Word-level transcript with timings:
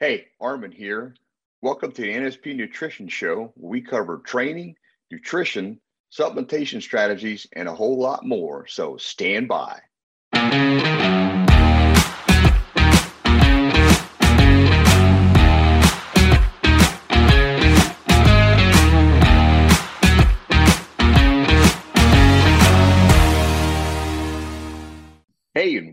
Hey, 0.00 0.26
Armin 0.40 0.70
here. 0.70 1.16
Welcome 1.60 1.90
to 1.90 2.02
the 2.02 2.14
NSP 2.14 2.54
Nutrition 2.54 3.08
Show, 3.08 3.52
where 3.56 3.70
we 3.70 3.80
cover 3.80 4.18
training, 4.18 4.76
nutrition, 5.10 5.80
supplementation 6.16 6.80
strategies, 6.80 7.48
and 7.52 7.66
a 7.66 7.74
whole 7.74 7.98
lot 7.98 8.24
more. 8.24 8.64
So 8.68 8.96
stand 8.96 9.48
by. 9.48 9.80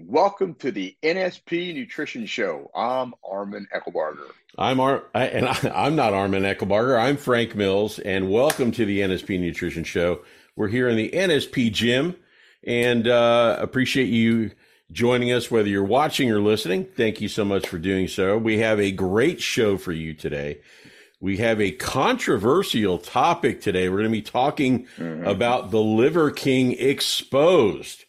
Welcome 0.08 0.54
to 0.56 0.72
the 0.72 0.96
NSP 1.02 1.74
Nutrition 1.74 2.26
Show. 2.26 2.70
I'm 2.76 3.14
Armin 3.28 3.68
Eckelbarger. 3.76 4.30
I'm 4.58 4.80
Ar- 4.80 5.04
I, 5.16 5.26
and 5.26 5.48
I, 5.50 5.88
am 5.88 5.96
not 5.96 6.14
Armin 6.14 6.44
Eckelbarger. 6.44 7.00
I'm 7.00 7.18
Frank 7.18 7.56
Mills, 7.56 7.98
and 8.00 8.30
welcome 8.30 8.72
to 8.74 8.86
the 8.86 9.00
NSP 9.00 9.40
Nutrition 9.40 9.84
Show. 9.84 10.22
We're 10.56 10.68
here 10.68 10.88
in 10.88 10.96
the 10.96 11.10
NSP 11.10 11.72
gym, 11.74 12.16
and 12.64 13.08
uh, 13.08 13.58
appreciate 13.60 14.10
you 14.10 14.52
joining 14.92 15.32
us, 15.32 15.50
whether 15.50 15.68
you're 15.68 15.84
watching 15.84 16.32
or 16.32 16.40
listening. 16.40 16.86
Thank 16.96 17.20
you 17.20 17.28
so 17.28 17.44
much 17.44 17.68
for 17.68 17.80
doing 17.80 18.08
so. 18.08 18.38
We 18.38 18.60
have 18.60 18.80
a 18.80 18.92
great 18.92 19.42
show 19.42 19.78
for 19.78 19.92
you 19.92 20.14
today. 20.14 20.60
We 21.20 21.38
have 21.38 21.60
a 21.60 21.72
controversial 21.72 23.00
topic 23.00 23.62
today. 23.62 23.90
We're 23.90 23.98
going 23.98 24.12
to 24.12 24.18
be 24.18 24.22
talking 24.22 24.86
mm-hmm. 24.98 25.26
about 25.26 25.72
the 25.72 25.82
Liver 25.82 26.30
King 26.30 26.74
exposed. 26.74 28.05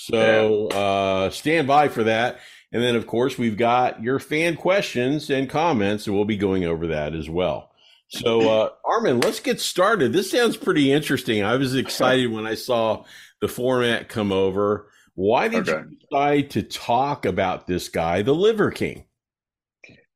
So 0.00 0.68
uh, 0.68 1.30
stand 1.30 1.66
by 1.66 1.88
for 1.88 2.04
that. 2.04 2.38
And 2.70 2.82
then, 2.82 2.94
of 2.94 3.06
course, 3.08 3.36
we've 3.36 3.56
got 3.56 4.00
your 4.00 4.20
fan 4.20 4.56
questions 4.56 5.28
and 5.28 5.50
comments, 5.50 6.06
and 6.06 6.14
we'll 6.14 6.24
be 6.24 6.36
going 6.36 6.64
over 6.64 6.86
that 6.88 7.14
as 7.14 7.28
well. 7.28 7.72
So, 8.08 8.48
uh, 8.48 8.70
Armin, 8.84 9.20
let's 9.20 9.40
get 9.40 9.60
started. 9.60 10.12
This 10.12 10.30
sounds 10.30 10.56
pretty 10.56 10.92
interesting. 10.92 11.42
I 11.42 11.56
was 11.56 11.74
excited 11.74 12.30
when 12.30 12.46
I 12.46 12.54
saw 12.54 13.04
the 13.40 13.48
format 13.48 14.08
come 14.08 14.30
over. 14.30 14.88
Why 15.14 15.48
did 15.48 15.68
okay. 15.68 15.82
you 15.90 15.96
decide 15.98 16.50
to 16.50 16.62
talk 16.62 17.26
about 17.26 17.66
this 17.66 17.88
guy, 17.88 18.22
the 18.22 18.34
Liver 18.34 18.70
King? 18.70 19.04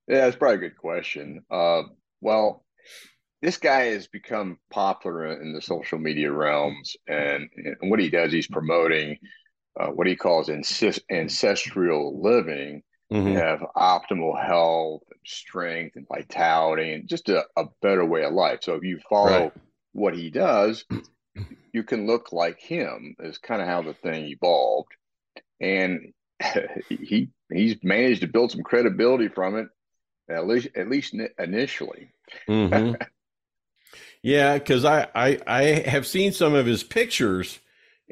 Yeah, 0.06 0.26
it's 0.26 0.36
probably 0.36 0.56
a 0.56 0.70
good 0.70 0.76
question. 0.76 1.44
Uh, 1.50 1.82
well, 2.20 2.64
this 3.40 3.56
guy 3.56 3.86
has 3.86 4.06
become 4.06 4.58
popular 4.70 5.40
in 5.40 5.54
the 5.54 5.60
social 5.60 5.98
media 5.98 6.30
realms, 6.30 6.96
and, 7.08 7.48
and 7.56 7.90
what 7.90 7.98
he 7.98 8.10
does, 8.10 8.30
he's 8.30 8.46
promoting 8.46 9.18
uh, 9.78 9.88
what 9.88 10.06
he 10.06 10.16
calls 10.16 10.50
ancestral 10.50 12.22
living. 12.22 12.82
Mm-hmm. 13.12 13.28
You 13.28 13.34
have 13.34 13.60
optimal 13.76 14.42
health, 14.42 15.02
strength, 15.26 15.96
and 15.96 16.06
vitality, 16.08 16.92
and 16.92 17.08
just 17.08 17.28
a, 17.28 17.44
a 17.56 17.66
better 17.82 18.04
way 18.04 18.24
of 18.24 18.32
life. 18.32 18.60
So 18.62 18.74
if 18.74 18.84
you 18.84 19.00
follow 19.08 19.44
right. 19.44 19.52
what 19.92 20.14
he 20.14 20.30
does, 20.30 20.84
you 21.72 21.82
can 21.82 22.06
look 22.06 22.32
like 22.32 22.58
him. 22.58 23.14
Is 23.20 23.38
kind 23.38 23.60
of 23.60 23.68
how 23.68 23.82
the 23.82 23.94
thing 23.94 24.26
evolved, 24.26 24.92
and 25.60 26.12
he 26.88 27.28
he's 27.52 27.76
managed 27.82 28.22
to 28.22 28.28
build 28.28 28.50
some 28.50 28.62
credibility 28.62 29.28
from 29.28 29.56
it, 29.56 29.68
at 30.30 30.46
least 30.46 30.68
at 30.74 30.88
least 30.88 31.14
initially. 31.38 32.12
Mm-hmm. 32.48 32.94
yeah, 34.22 34.54
because 34.56 34.86
I, 34.86 35.08
I 35.14 35.38
I 35.46 35.62
have 35.86 36.06
seen 36.06 36.32
some 36.32 36.54
of 36.54 36.64
his 36.64 36.82
pictures 36.82 37.58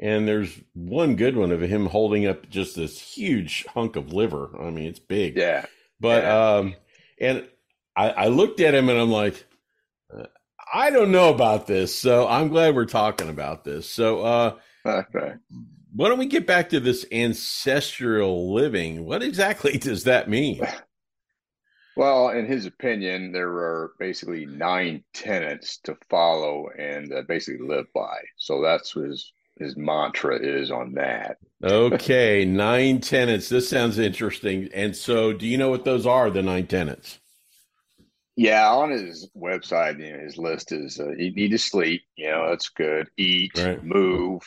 and 0.01 0.27
there's 0.27 0.59
one 0.73 1.15
good 1.15 1.37
one 1.37 1.51
of 1.51 1.61
him 1.61 1.85
holding 1.85 2.25
up 2.25 2.49
just 2.49 2.75
this 2.75 2.99
huge 2.99 3.65
hunk 3.67 3.95
of 3.95 4.11
liver. 4.11 4.49
I 4.59 4.71
mean, 4.71 4.85
it's 4.85 4.99
big. 4.99 5.37
Yeah. 5.37 5.65
But, 5.99 6.23
yeah. 6.23 6.55
um, 6.55 6.75
and 7.19 7.47
I, 7.95 8.09
I 8.09 8.27
looked 8.27 8.59
at 8.59 8.73
him 8.73 8.89
and 8.89 8.99
I'm 8.99 9.11
like, 9.11 9.45
I 10.73 10.89
don't 10.89 11.11
know 11.11 11.29
about 11.29 11.67
this. 11.67 11.93
So 11.93 12.27
I'm 12.27 12.47
glad 12.47 12.75
we're 12.75 12.85
talking 12.85 13.29
about 13.29 13.63
this. 13.63 13.87
So, 13.87 14.21
uh, 14.21 14.55
okay. 14.85 15.33
Why 15.93 16.09
don't 16.09 16.19
we 16.19 16.25
get 16.25 16.47
back 16.47 16.69
to 16.69 16.79
this 16.79 17.05
ancestral 17.11 18.53
living? 18.53 19.05
What 19.05 19.21
exactly 19.21 19.73
does 19.77 20.05
that 20.05 20.29
mean? 20.29 20.65
Well, 21.95 22.29
in 22.29 22.47
his 22.47 22.65
opinion, 22.65 23.33
there 23.33 23.49
are 23.49 23.91
basically 23.99 24.45
nine 24.45 25.03
tenets 25.13 25.77
to 25.83 25.97
follow 26.09 26.69
and 26.75 27.13
uh, 27.13 27.21
basically 27.27 27.67
live 27.67 27.87
by. 27.93 28.17
So 28.37 28.61
that's 28.61 28.93
his 28.93 29.33
his 29.61 29.77
mantra 29.77 30.37
is 30.37 30.71
on 30.71 30.93
that. 30.93 31.37
okay, 31.63 32.45
nine 32.45 32.99
tenants. 32.99 33.49
This 33.49 33.69
sounds 33.69 33.99
interesting. 33.99 34.69
And 34.73 34.95
so, 34.95 35.33
do 35.33 35.47
you 35.47 35.57
know 35.57 35.69
what 35.69 35.85
those 35.85 36.05
are? 36.05 36.29
The 36.29 36.41
nine 36.41 36.67
tenants. 36.67 37.19
Yeah, 38.35 38.71
on 38.73 38.91
his 38.91 39.29
website, 39.37 39.99
you 39.99 40.13
know, 40.13 40.23
his 40.23 40.37
list 40.37 40.71
is 40.71 40.99
uh, 40.99 41.09
you 41.09 41.31
need 41.33 41.51
to 41.51 41.57
sleep. 41.57 42.03
You 42.15 42.29
know, 42.31 42.49
that's 42.49 42.69
good. 42.69 43.09
Eat, 43.17 43.51
right. 43.57 43.83
move, 43.83 44.41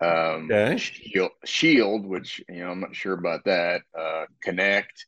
um, 0.00 0.50
okay. 0.50 0.78
shield, 0.78 1.30
shield, 1.44 2.06
which 2.06 2.42
you 2.48 2.64
know 2.64 2.70
I'm 2.70 2.80
not 2.80 2.96
sure 2.96 3.12
about 3.12 3.44
that. 3.44 3.82
Uh, 3.96 4.24
connect, 4.42 5.06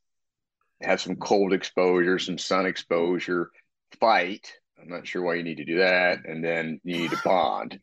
have 0.83 1.01
some 1.01 1.17
cold 1.17 1.53
exposure, 1.53 2.19
some 2.19 2.39
sun 2.39 2.67
exposure, 2.67 3.51
fight, 3.99 4.53
I'm 4.83 4.89
not 4.89 5.07
sure 5.07 5.23
why 5.23 5.35
you 5.35 5.43
need 5.43 5.59
to 5.59 5.65
do 5.65 5.79
that. 5.79 6.25
And 6.25 6.45
then 6.45 6.81
you 6.85 6.99
need 6.99 7.13
a 7.13 7.21
bond. 7.25 7.79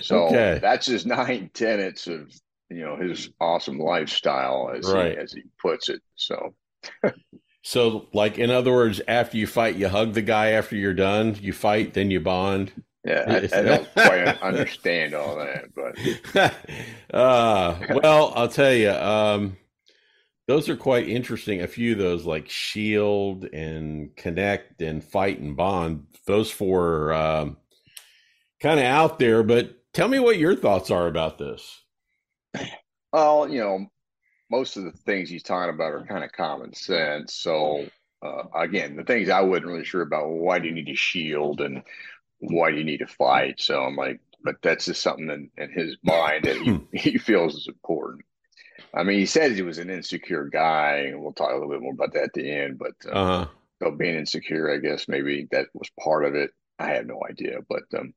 So 0.00 0.26
okay. 0.26 0.58
that's 0.60 0.86
his 0.86 1.06
nine 1.06 1.50
tenets 1.54 2.06
of 2.06 2.32
you 2.70 2.84
know 2.84 2.96
his 2.96 3.30
awesome 3.40 3.78
lifestyle 3.78 4.72
as 4.76 4.90
right. 4.92 5.12
he, 5.12 5.18
as 5.18 5.32
he 5.32 5.42
puts 5.60 5.88
it. 5.88 6.02
So. 6.16 6.54
so, 7.62 8.08
like 8.12 8.38
in 8.38 8.50
other 8.50 8.72
words, 8.72 9.00
after 9.08 9.36
you 9.36 9.46
fight, 9.46 9.76
you 9.76 9.88
hug 9.88 10.12
the 10.12 10.22
guy. 10.22 10.50
After 10.50 10.76
you're 10.76 10.94
done, 10.94 11.36
you 11.40 11.52
fight, 11.52 11.94
then 11.94 12.10
you 12.10 12.20
bond. 12.20 12.72
Yeah, 13.04 13.24
I, 13.28 13.58
I 13.58 13.62
don't 13.62 13.92
quite 13.92 14.42
understand 14.42 15.14
all 15.14 15.36
that, 15.36 15.66
but 15.74 16.54
uh, 17.14 17.78
well, 18.02 18.32
I'll 18.34 18.48
tell 18.48 18.72
you. 18.72 18.90
Um, 18.90 19.58
those 20.46 20.68
are 20.68 20.76
quite 20.76 21.08
interesting. 21.08 21.62
A 21.62 21.66
few 21.66 21.92
of 21.92 21.98
those, 21.98 22.24
like 22.24 22.48
Shield 22.48 23.44
and 23.44 24.14
Connect 24.16 24.82
and 24.82 25.02
Fight 25.02 25.38
and 25.40 25.56
Bond, 25.56 26.06
those 26.26 26.50
four 26.50 27.12
um, 27.12 27.56
kind 28.60 28.78
of 28.78 28.86
out 28.86 29.18
there. 29.18 29.42
But 29.42 29.76
tell 29.92 30.08
me 30.08 30.18
what 30.18 30.38
your 30.38 30.54
thoughts 30.54 30.90
are 30.90 31.06
about 31.06 31.38
this. 31.38 31.82
Well, 33.12 33.48
you 33.48 33.60
know, 33.60 33.86
most 34.50 34.76
of 34.76 34.82
the 34.84 34.90
things 34.90 35.30
he's 35.30 35.44
talking 35.44 35.72
about 35.72 35.92
are 35.92 36.04
kind 36.04 36.24
of 36.24 36.32
common 36.32 36.74
sense. 36.74 37.34
So, 37.34 37.86
uh, 38.22 38.42
again, 38.54 38.96
the 38.96 39.04
things 39.04 39.28
I 39.28 39.40
wasn't 39.40 39.66
really 39.66 39.84
sure 39.84 40.02
about 40.02 40.28
well, 40.28 40.38
why 40.38 40.58
do 40.58 40.66
you 40.66 40.74
need 40.74 40.88
a 40.88 40.96
shield 40.96 41.60
and 41.60 41.82
why 42.40 42.70
do 42.70 42.76
you 42.76 42.84
need 42.84 42.98
to 42.98 43.06
fight? 43.06 43.60
So 43.60 43.82
I'm 43.82 43.96
like, 43.96 44.20
but 44.42 44.56
that's 44.62 44.86
just 44.86 45.00
something 45.00 45.30
in, 45.30 45.50
in 45.56 45.70
his 45.70 45.96
mind 46.02 46.44
that 46.44 46.56
he, 46.56 46.98
he 46.98 47.18
feels 47.18 47.54
is 47.54 47.68
important. 47.68 48.24
I 48.96 49.02
mean, 49.02 49.18
he 49.18 49.26
said 49.26 49.52
he 49.52 49.62
was 49.62 49.78
an 49.78 49.90
insecure 49.90 50.44
guy, 50.44 51.06
and 51.08 51.20
we'll 51.20 51.32
talk 51.32 51.50
a 51.50 51.54
little 51.54 51.70
bit 51.70 51.82
more 51.82 51.92
about 51.92 52.12
that 52.12 52.24
at 52.24 52.32
the 52.32 52.50
end. 52.50 52.78
But 52.78 52.94
uh, 53.06 53.10
uh-huh. 53.10 53.46
so 53.82 53.90
being 53.90 54.16
insecure, 54.16 54.72
I 54.72 54.78
guess 54.78 55.08
maybe 55.08 55.48
that 55.50 55.66
was 55.74 55.90
part 56.00 56.24
of 56.24 56.34
it. 56.34 56.50
I 56.78 56.88
have 56.88 57.06
no 57.06 57.20
idea, 57.28 57.58
but 57.68 57.82
um, 57.98 58.14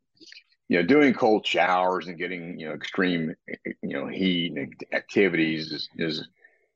you 0.68 0.78
know, 0.78 0.86
doing 0.86 1.14
cold 1.14 1.46
showers 1.46 2.08
and 2.08 2.18
getting 2.18 2.60
you 2.60 2.68
know 2.68 2.74
extreme 2.74 3.34
you 3.82 3.94
know 3.94 4.08
heat 4.08 4.54
and 4.56 4.74
activities 4.94 5.72
is, 5.72 5.90
is 5.98 6.28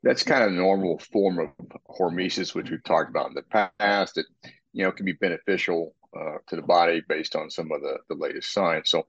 that's 0.04 0.24
kind 0.24 0.44
of 0.44 0.52
a 0.52 0.56
normal 0.56 1.00
form 1.12 1.40
of 1.40 1.50
hormesis, 1.90 2.56
which 2.56 2.70
we've 2.70 2.84
talked 2.84 3.10
about 3.10 3.30
in 3.30 3.36
the 3.36 3.70
past. 3.80 4.18
It 4.18 4.26
you 4.74 4.84
know 4.84 4.92
can 4.92 5.06
be 5.06 5.14
beneficial 5.14 5.96
uh, 6.18 6.38
to 6.48 6.56
the 6.56 6.62
body 6.62 7.04
based 7.08 7.36
on 7.36 7.50
some 7.50 7.72
of 7.72 7.82
the 7.82 7.98
the 8.10 8.16
latest 8.16 8.54
science. 8.54 8.90
So 8.90 9.06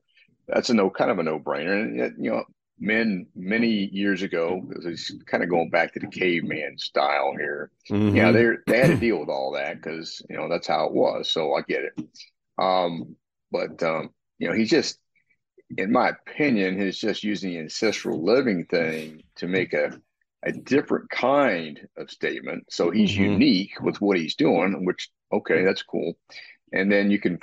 that's 0.49 0.71
a 0.71 0.75
no 0.75 0.91
kind 0.91 1.11
of 1.11 1.19
a 1.19 1.23
no 1.23 1.39
brainer, 1.39 1.83
and 1.83 2.25
you 2.25 2.31
know 2.31 2.45
men 2.83 3.27
many 3.37 3.89
years 3.93 4.23
ago, 4.23 4.61
because 4.69 4.85
it's 4.85 5.13
kind 5.27 5.43
of 5.43 5.49
going 5.49 5.71
back 5.71 5.95
to 5.95 6.01
the 6.01 6.09
caveman 6.09 6.77
style 6.77 7.33
here. 7.39 7.71
Mm-hmm. 7.91 8.17
Yeah, 8.17 8.33
they 8.33 8.47
they 8.67 8.79
had 8.79 8.89
to 8.89 8.97
deal 8.97 9.21
with 9.21 9.29
all 9.29 9.53
that 9.53 9.77
because 9.77 10.21
you 10.29 10.37
know 10.37 10.49
that's 10.49 10.67
how 10.67 10.87
it 10.87 10.93
was. 10.93 11.31
So 11.31 11.55
I 11.55 11.63
get 11.63 11.85
it. 11.85 12.07
Um, 12.59 13.17
but 13.51 13.83
um, 13.83 14.11
you 14.39 14.49
know, 14.49 14.55
he's 14.55 14.71
just, 14.71 14.99
in 15.79 15.93
my 15.93 16.11
opinion, 16.11 16.81
he's 16.81 16.99
just 16.99 17.23
using 17.23 17.51
the 17.51 17.61
ancestral 17.61 18.25
living 18.25 18.67
thing 18.67 19.23
to 19.37 19.47
make 19.47 19.73
a 19.73 19.99
a 20.43 20.51
different 20.51 21.09
kind 21.09 21.87
of 21.97 22.11
statement. 22.11 22.65
So 22.69 22.91
he's 22.91 23.13
mm-hmm. 23.13 23.33
unique 23.33 23.81
with 23.81 24.01
what 24.01 24.17
he's 24.17 24.35
doing, 24.35 24.85
which 24.85 25.09
okay, 25.33 25.65
that's 25.65 25.83
cool. 25.83 26.15
And 26.73 26.91
then 26.91 27.11
you 27.11 27.21
can 27.21 27.39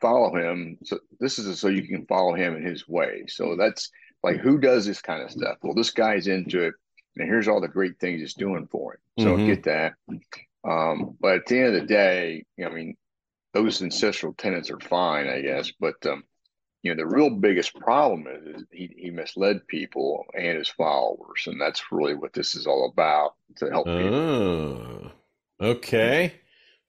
follow 0.00 0.36
him. 0.36 0.78
So 0.84 1.00
this 1.18 1.38
is 1.38 1.46
a, 1.46 1.56
so 1.56 1.68
you 1.68 1.88
can 1.88 2.06
follow 2.06 2.34
him 2.34 2.54
in 2.54 2.64
his 2.64 2.86
way. 2.86 3.24
So 3.26 3.56
that's 3.56 3.90
like 4.24 4.38
who 4.38 4.58
does 4.58 4.86
this 4.86 5.02
kind 5.02 5.22
of 5.22 5.30
stuff? 5.30 5.58
Well, 5.62 5.74
this 5.74 5.90
guy's 5.90 6.26
into 6.26 6.62
it, 6.62 6.74
and 7.16 7.28
here's 7.28 7.46
all 7.46 7.60
the 7.60 7.68
great 7.68 8.00
things 8.00 8.22
it's 8.22 8.34
doing 8.34 8.66
for 8.70 8.94
him. 8.94 9.24
So 9.24 9.36
mm-hmm. 9.36 9.46
get 9.46 9.62
that. 9.64 9.94
Um, 10.68 11.16
but 11.20 11.34
at 11.36 11.46
the 11.46 11.58
end 11.58 11.74
of 11.74 11.80
the 11.82 11.86
day, 11.86 12.44
I 12.64 12.70
mean, 12.70 12.96
those 13.52 13.82
ancestral 13.82 14.32
tenants 14.32 14.70
are 14.70 14.80
fine, 14.80 15.28
I 15.28 15.42
guess. 15.42 15.70
But 15.78 16.04
um, 16.06 16.24
you 16.82 16.94
know, 16.94 17.02
the 17.02 17.06
real 17.06 17.30
biggest 17.30 17.74
problem 17.74 18.26
is, 18.26 18.56
is 18.56 18.64
he, 18.72 18.94
he 18.96 19.10
misled 19.10 19.66
people 19.66 20.24
and 20.34 20.56
his 20.56 20.70
followers, 20.70 21.46
and 21.46 21.60
that's 21.60 21.92
really 21.92 22.14
what 22.14 22.32
this 22.32 22.54
is 22.54 22.66
all 22.66 22.90
about 22.90 23.34
to 23.56 23.70
help 23.70 23.86
people. 23.86 24.14
Oh, 24.14 25.10
okay. 25.60 26.34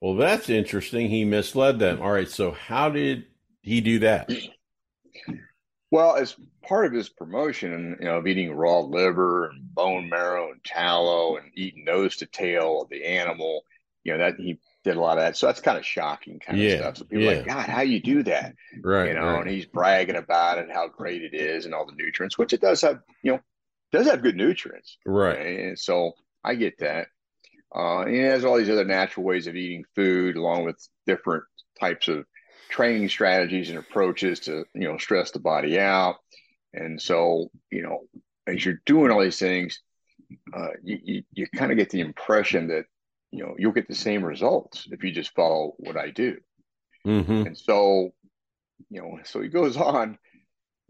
Well, 0.00 0.16
that's 0.16 0.48
interesting. 0.48 1.10
He 1.10 1.24
misled 1.24 1.78
them. 1.78 2.00
All 2.00 2.12
right. 2.12 2.28
So 2.28 2.52
how 2.52 2.88
did 2.88 3.26
he 3.62 3.80
do 3.80 3.98
that? 4.00 4.30
Well, 5.90 6.16
as 6.16 6.36
part 6.66 6.86
of 6.86 6.92
his 6.92 7.08
promotion, 7.08 7.96
you 8.00 8.06
know, 8.06 8.18
of 8.18 8.26
eating 8.26 8.52
raw 8.54 8.80
liver 8.80 9.46
and 9.48 9.74
bone 9.74 10.08
marrow 10.08 10.50
and 10.50 10.62
tallow 10.64 11.36
and 11.36 11.50
eating 11.54 11.84
nose 11.84 12.16
to 12.16 12.26
tail 12.26 12.82
of 12.82 12.88
the 12.88 13.04
animal, 13.04 13.62
you 14.04 14.12
know, 14.12 14.18
that 14.18 14.36
he 14.38 14.58
did 14.84 14.96
a 14.96 15.00
lot 15.00 15.18
of 15.18 15.24
that. 15.24 15.36
So 15.36 15.46
that's 15.46 15.60
kind 15.60 15.78
of 15.78 15.84
shocking 15.84 16.38
kind 16.38 16.58
Yeah, 16.58 16.72
of 16.72 16.78
stuff. 16.80 16.96
So 16.98 17.04
people 17.04 17.24
yeah. 17.24 17.32
are 17.32 17.36
like, 17.36 17.46
God, 17.46 17.68
how 17.68 17.82
you 17.82 18.00
do 18.00 18.22
that? 18.24 18.54
Right. 18.82 19.08
You 19.08 19.14
know, 19.14 19.26
right. 19.26 19.42
and 19.42 19.50
he's 19.50 19.66
bragging 19.66 20.16
about 20.16 20.58
it, 20.58 20.64
and 20.64 20.72
how 20.72 20.88
great 20.88 21.22
it 21.22 21.34
is 21.34 21.64
and 21.66 21.74
all 21.74 21.86
the 21.86 21.92
nutrients, 21.96 22.38
which 22.38 22.52
it 22.52 22.60
does 22.60 22.82
have, 22.82 23.00
you 23.22 23.32
know, 23.32 23.40
does 23.92 24.06
have 24.06 24.22
good 24.22 24.36
nutrients. 24.36 24.98
Right. 25.06 25.58
And 25.60 25.78
so 25.78 26.12
I 26.44 26.54
get 26.54 26.78
that. 26.78 27.08
Uh, 27.74 28.02
and 28.02 28.14
he 28.14 28.20
has 28.20 28.44
all 28.44 28.56
these 28.56 28.70
other 28.70 28.84
natural 28.84 29.26
ways 29.26 29.46
of 29.46 29.56
eating 29.56 29.84
food, 29.94 30.36
along 30.36 30.64
with 30.64 30.76
different 31.06 31.44
types 31.78 32.08
of 32.08 32.24
training 32.68 33.08
strategies 33.08 33.70
and 33.70 33.78
approaches 33.78 34.40
to, 34.40 34.64
you 34.74 34.88
know, 34.88 34.98
stress 34.98 35.30
the 35.32 35.38
body 35.38 35.78
out. 35.78 36.16
And 36.76 37.00
so, 37.00 37.50
you 37.70 37.82
know, 37.82 38.06
as 38.46 38.64
you're 38.64 38.80
doing 38.86 39.10
all 39.10 39.22
these 39.22 39.38
things, 39.38 39.80
uh, 40.54 40.68
you, 40.82 40.98
you, 41.02 41.22
you 41.32 41.46
kind 41.54 41.72
of 41.72 41.78
get 41.78 41.90
the 41.90 42.00
impression 42.00 42.68
that, 42.68 42.84
you 43.32 43.44
know, 43.44 43.54
you'll 43.58 43.72
get 43.72 43.88
the 43.88 43.94
same 43.94 44.24
results 44.24 44.86
if 44.90 45.02
you 45.02 45.12
just 45.12 45.34
follow 45.34 45.74
what 45.78 45.96
I 45.96 46.10
do. 46.10 46.36
Mm-hmm. 47.06 47.46
And 47.46 47.58
so, 47.58 48.12
you 48.90 49.00
know, 49.02 49.18
so 49.24 49.40
he 49.40 49.48
goes 49.48 49.76
on, 49.90 50.18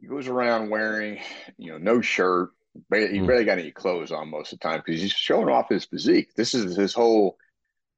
he 0.01 0.07
goes 0.07 0.29
around 0.29 0.71
wearing, 0.71 1.19
you 1.57 1.73
know, 1.73 1.79
no 1.79 2.01
shirt. 2.01 2.51
He 2.91 2.97
Mm. 2.97 3.27
barely 3.27 3.45
got 3.47 3.59
any 3.59 3.71
clothes 3.71 4.13
on 4.13 4.29
most 4.29 4.53
of 4.53 4.59
the 4.59 4.69
time 4.69 4.83
because 4.85 5.01
he's 5.01 5.11
showing 5.13 5.49
off 5.49 5.71
his 5.71 5.87
physique. 5.87 6.35
This 6.37 6.53
is 6.53 6.77
his 6.77 6.93
whole 6.93 7.39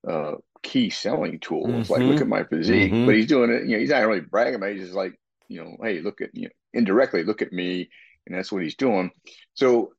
uh, 0.09 0.35
key 0.63 0.89
selling 0.91 1.41
tool. 1.41 1.69
It's 1.81 1.91
like, 1.91 2.03
Mhm. 2.03 2.09
look 2.09 2.21
at 2.21 2.29
my 2.29 2.45
physique, 2.45 2.93
Mhm. 2.93 3.07
but 3.07 3.17
he's 3.17 3.27
doing 3.27 3.51
it. 3.51 3.65
You 3.65 3.71
know, 3.73 3.79
he's 3.81 3.91
not 3.91 4.07
really 4.07 4.21
bragging 4.21 4.55
about. 4.55 4.71
it. 4.71 4.77
He's 4.77 4.85
just 4.85 4.95
like, 4.95 5.19
you 5.49 5.63
know, 5.63 5.77
hey, 5.83 6.01
look 6.01 6.21
at 6.21 6.31
you 6.33 6.45
know, 6.45 6.51
indirectly, 6.73 7.25
look 7.25 7.43
at 7.43 7.53
me, 7.53 7.89
and 8.27 8.37
that's 8.37 8.53
what 8.53 8.63
he's 8.63 8.77
doing. 8.77 9.11
So, 9.55 9.93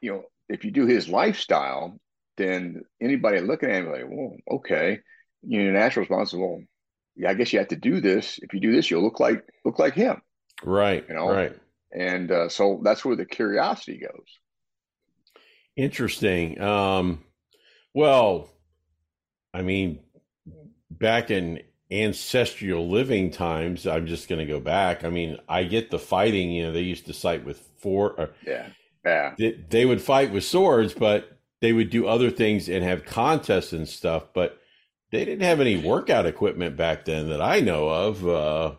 you 0.00 0.12
know, 0.12 0.22
if 0.48 0.64
you 0.64 0.70
do 0.70 0.86
his 0.86 1.08
lifestyle, 1.08 1.98
then 2.36 2.82
anybody 3.00 3.40
looking 3.40 3.70
at 3.70 3.76
him 3.82 3.90
like, 3.90 4.04
well, 4.08 4.36
okay, 4.50 5.00
you 5.42 5.64
know, 5.64 5.78
natural 5.78 6.02
response 6.02 6.32
is, 6.32 6.38
well, 6.38 6.60
yeah, 7.16 7.30
I 7.30 7.34
guess 7.34 7.52
you 7.52 7.58
have 7.58 7.68
to 7.68 7.76
do 7.76 8.00
this. 8.00 8.38
If 8.42 8.54
you 8.54 8.60
do 8.60 8.72
this, 8.72 8.90
you'll 8.90 9.02
look 9.02 9.20
like 9.20 9.44
look 9.64 9.78
like 9.78 9.94
him. 9.94 10.22
Right. 10.64 11.04
You 11.08 11.14
know? 11.14 11.30
Right. 11.30 11.56
And 11.92 12.30
uh, 12.30 12.48
so 12.48 12.80
that's 12.82 13.04
where 13.04 13.16
the 13.16 13.26
curiosity 13.26 13.98
goes. 13.98 14.38
Interesting. 15.76 16.60
Um, 16.60 17.22
well, 17.92 18.48
I 19.52 19.62
mean, 19.62 20.00
back 20.90 21.30
in 21.30 21.60
ancestral 21.92 22.88
living 22.88 23.30
times, 23.30 23.86
I'm 23.86 24.06
just 24.06 24.28
going 24.28 24.38
to 24.38 24.46
go 24.52 24.60
back. 24.60 25.04
I 25.04 25.10
mean, 25.10 25.38
I 25.48 25.64
get 25.64 25.90
the 25.90 25.98
fighting. 25.98 26.50
You 26.50 26.64
know, 26.64 26.72
they 26.72 26.80
used 26.82 27.06
to 27.06 27.12
fight 27.12 27.44
with 27.44 27.60
four. 27.78 28.12
Or 28.18 28.30
Yeah. 28.46 28.68
Yeah. 29.04 29.34
they, 29.38 29.52
they 29.68 29.84
would 29.84 30.00
fight 30.00 30.32
with 30.32 30.44
swords, 30.44 30.94
but 30.94 31.38
they 31.60 31.72
would 31.72 31.90
do 31.90 32.06
other 32.06 32.30
things 32.30 32.68
and 32.68 32.84
have 32.84 33.04
contests 33.04 33.72
and 33.72 33.88
stuff. 33.88 34.32
But 34.32 34.58
they 35.10 35.24
didn't 35.24 35.44
have 35.44 35.60
any 35.60 35.76
workout 35.76 36.26
equipment 36.26 36.76
back 36.76 37.04
then 37.04 37.28
that 37.28 37.42
I 37.42 37.60
know 37.60 37.88
of. 37.88 38.26
Uh, 38.26 38.74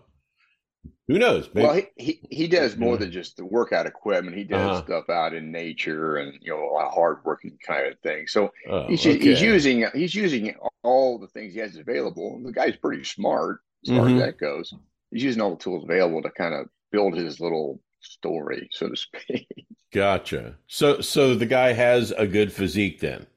who 1.07 1.19
knows? 1.19 1.49
Maybe- 1.53 1.67
Well, 1.67 1.75
he, 1.75 1.87
he 1.97 2.19
he 2.29 2.47
does 2.47 2.77
more 2.77 2.97
than 2.97 3.11
just 3.11 3.37
the 3.37 3.45
workout 3.45 3.85
equipment. 3.85 4.37
He 4.37 4.43
does 4.43 4.61
Uh-huh. 4.77 4.83
stuff 4.85 5.09
out 5.09 5.33
in 5.33 5.51
nature 5.51 6.17
and 6.17 6.33
you 6.41 6.51
know 6.51 6.63
a 6.63 6.71
lot 6.71 6.87
of 6.87 6.93
hardworking 6.93 7.57
kind 7.65 7.87
of 7.87 7.99
thing. 7.99 8.27
So 8.27 8.51
oh, 8.69 8.87
he's 8.87 9.03
he's 9.03 9.41
using 9.41 9.85
he's 9.93 10.15
using 10.15 10.55
all 10.83 11.19
the 11.19 11.27
things 11.27 11.53
he 11.53 11.59
has 11.59 11.75
available. 11.77 12.39
The 12.43 12.51
guy's 12.51 12.75
pretty 12.77 13.03
smart 13.03 13.59
as 13.85 13.95
far 13.95 14.05
Mhm. 14.07 14.15
as 14.15 14.21
that 14.21 14.37
goes. 14.39 14.73
He's 15.11 15.23
using 15.23 15.41
all 15.41 15.51
the 15.55 15.63
tools 15.63 15.83
available 15.83 16.21
to 16.23 16.29
kind 16.31 16.53
of 16.53 16.67
build 16.91 17.15
his 17.15 17.39
little 17.39 17.81
story, 17.99 18.67
so 18.71 18.89
to 18.89 18.95
speak. 18.95 19.47
Gotcha. 19.93 20.55
So, 20.67 21.01
so 21.01 21.35
the 21.35 21.45
guy 21.45 21.71
has 21.73 22.11
a 22.11 22.25
good 22.25 22.51
physique 22.51 22.99
then. 22.99 23.27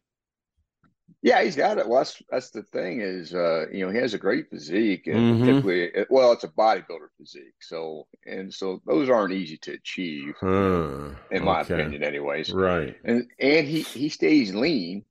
Yeah, 1.27 1.43
he's 1.43 1.57
got 1.57 1.79
it. 1.79 1.89
Well, 1.89 1.99
that's 1.99 2.23
that's 2.31 2.51
the 2.51 2.63
thing 2.63 3.01
is, 3.01 3.35
uh, 3.35 3.67
you 3.73 3.85
know, 3.85 3.91
he 3.91 3.99
has 3.99 4.15
a 4.15 4.19
great 4.19 4.49
physique, 4.49 5.09
and 5.09 5.43
Mhm. 5.43 5.45
typically, 5.45 5.91
well, 6.09 6.31
it's 6.31 6.45
a 6.45 6.49
bodybuilder 6.49 7.09
physique. 7.19 7.61
So, 7.61 8.07
and 8.25 8.55
so 8.55 8.81
those 8.87 9.11
aren't 9.11 9.35
easy 9.35 9.57
to 9.59 9.73
achieve, 9.73 10.35
Huh. 10.41 11.11
in 11.33 11.43
my 11.43 11.63
Okay. 11.63 11.75
opinion, 11.75 12.05
anyways. 12.05 12.53
Right. 12.53 12.95
And 13.05 13.29
and 13.41 13.67
he 13.67 13.91
he 13.93 14.09
stays 14.09 14.55
lean 14.55 15.05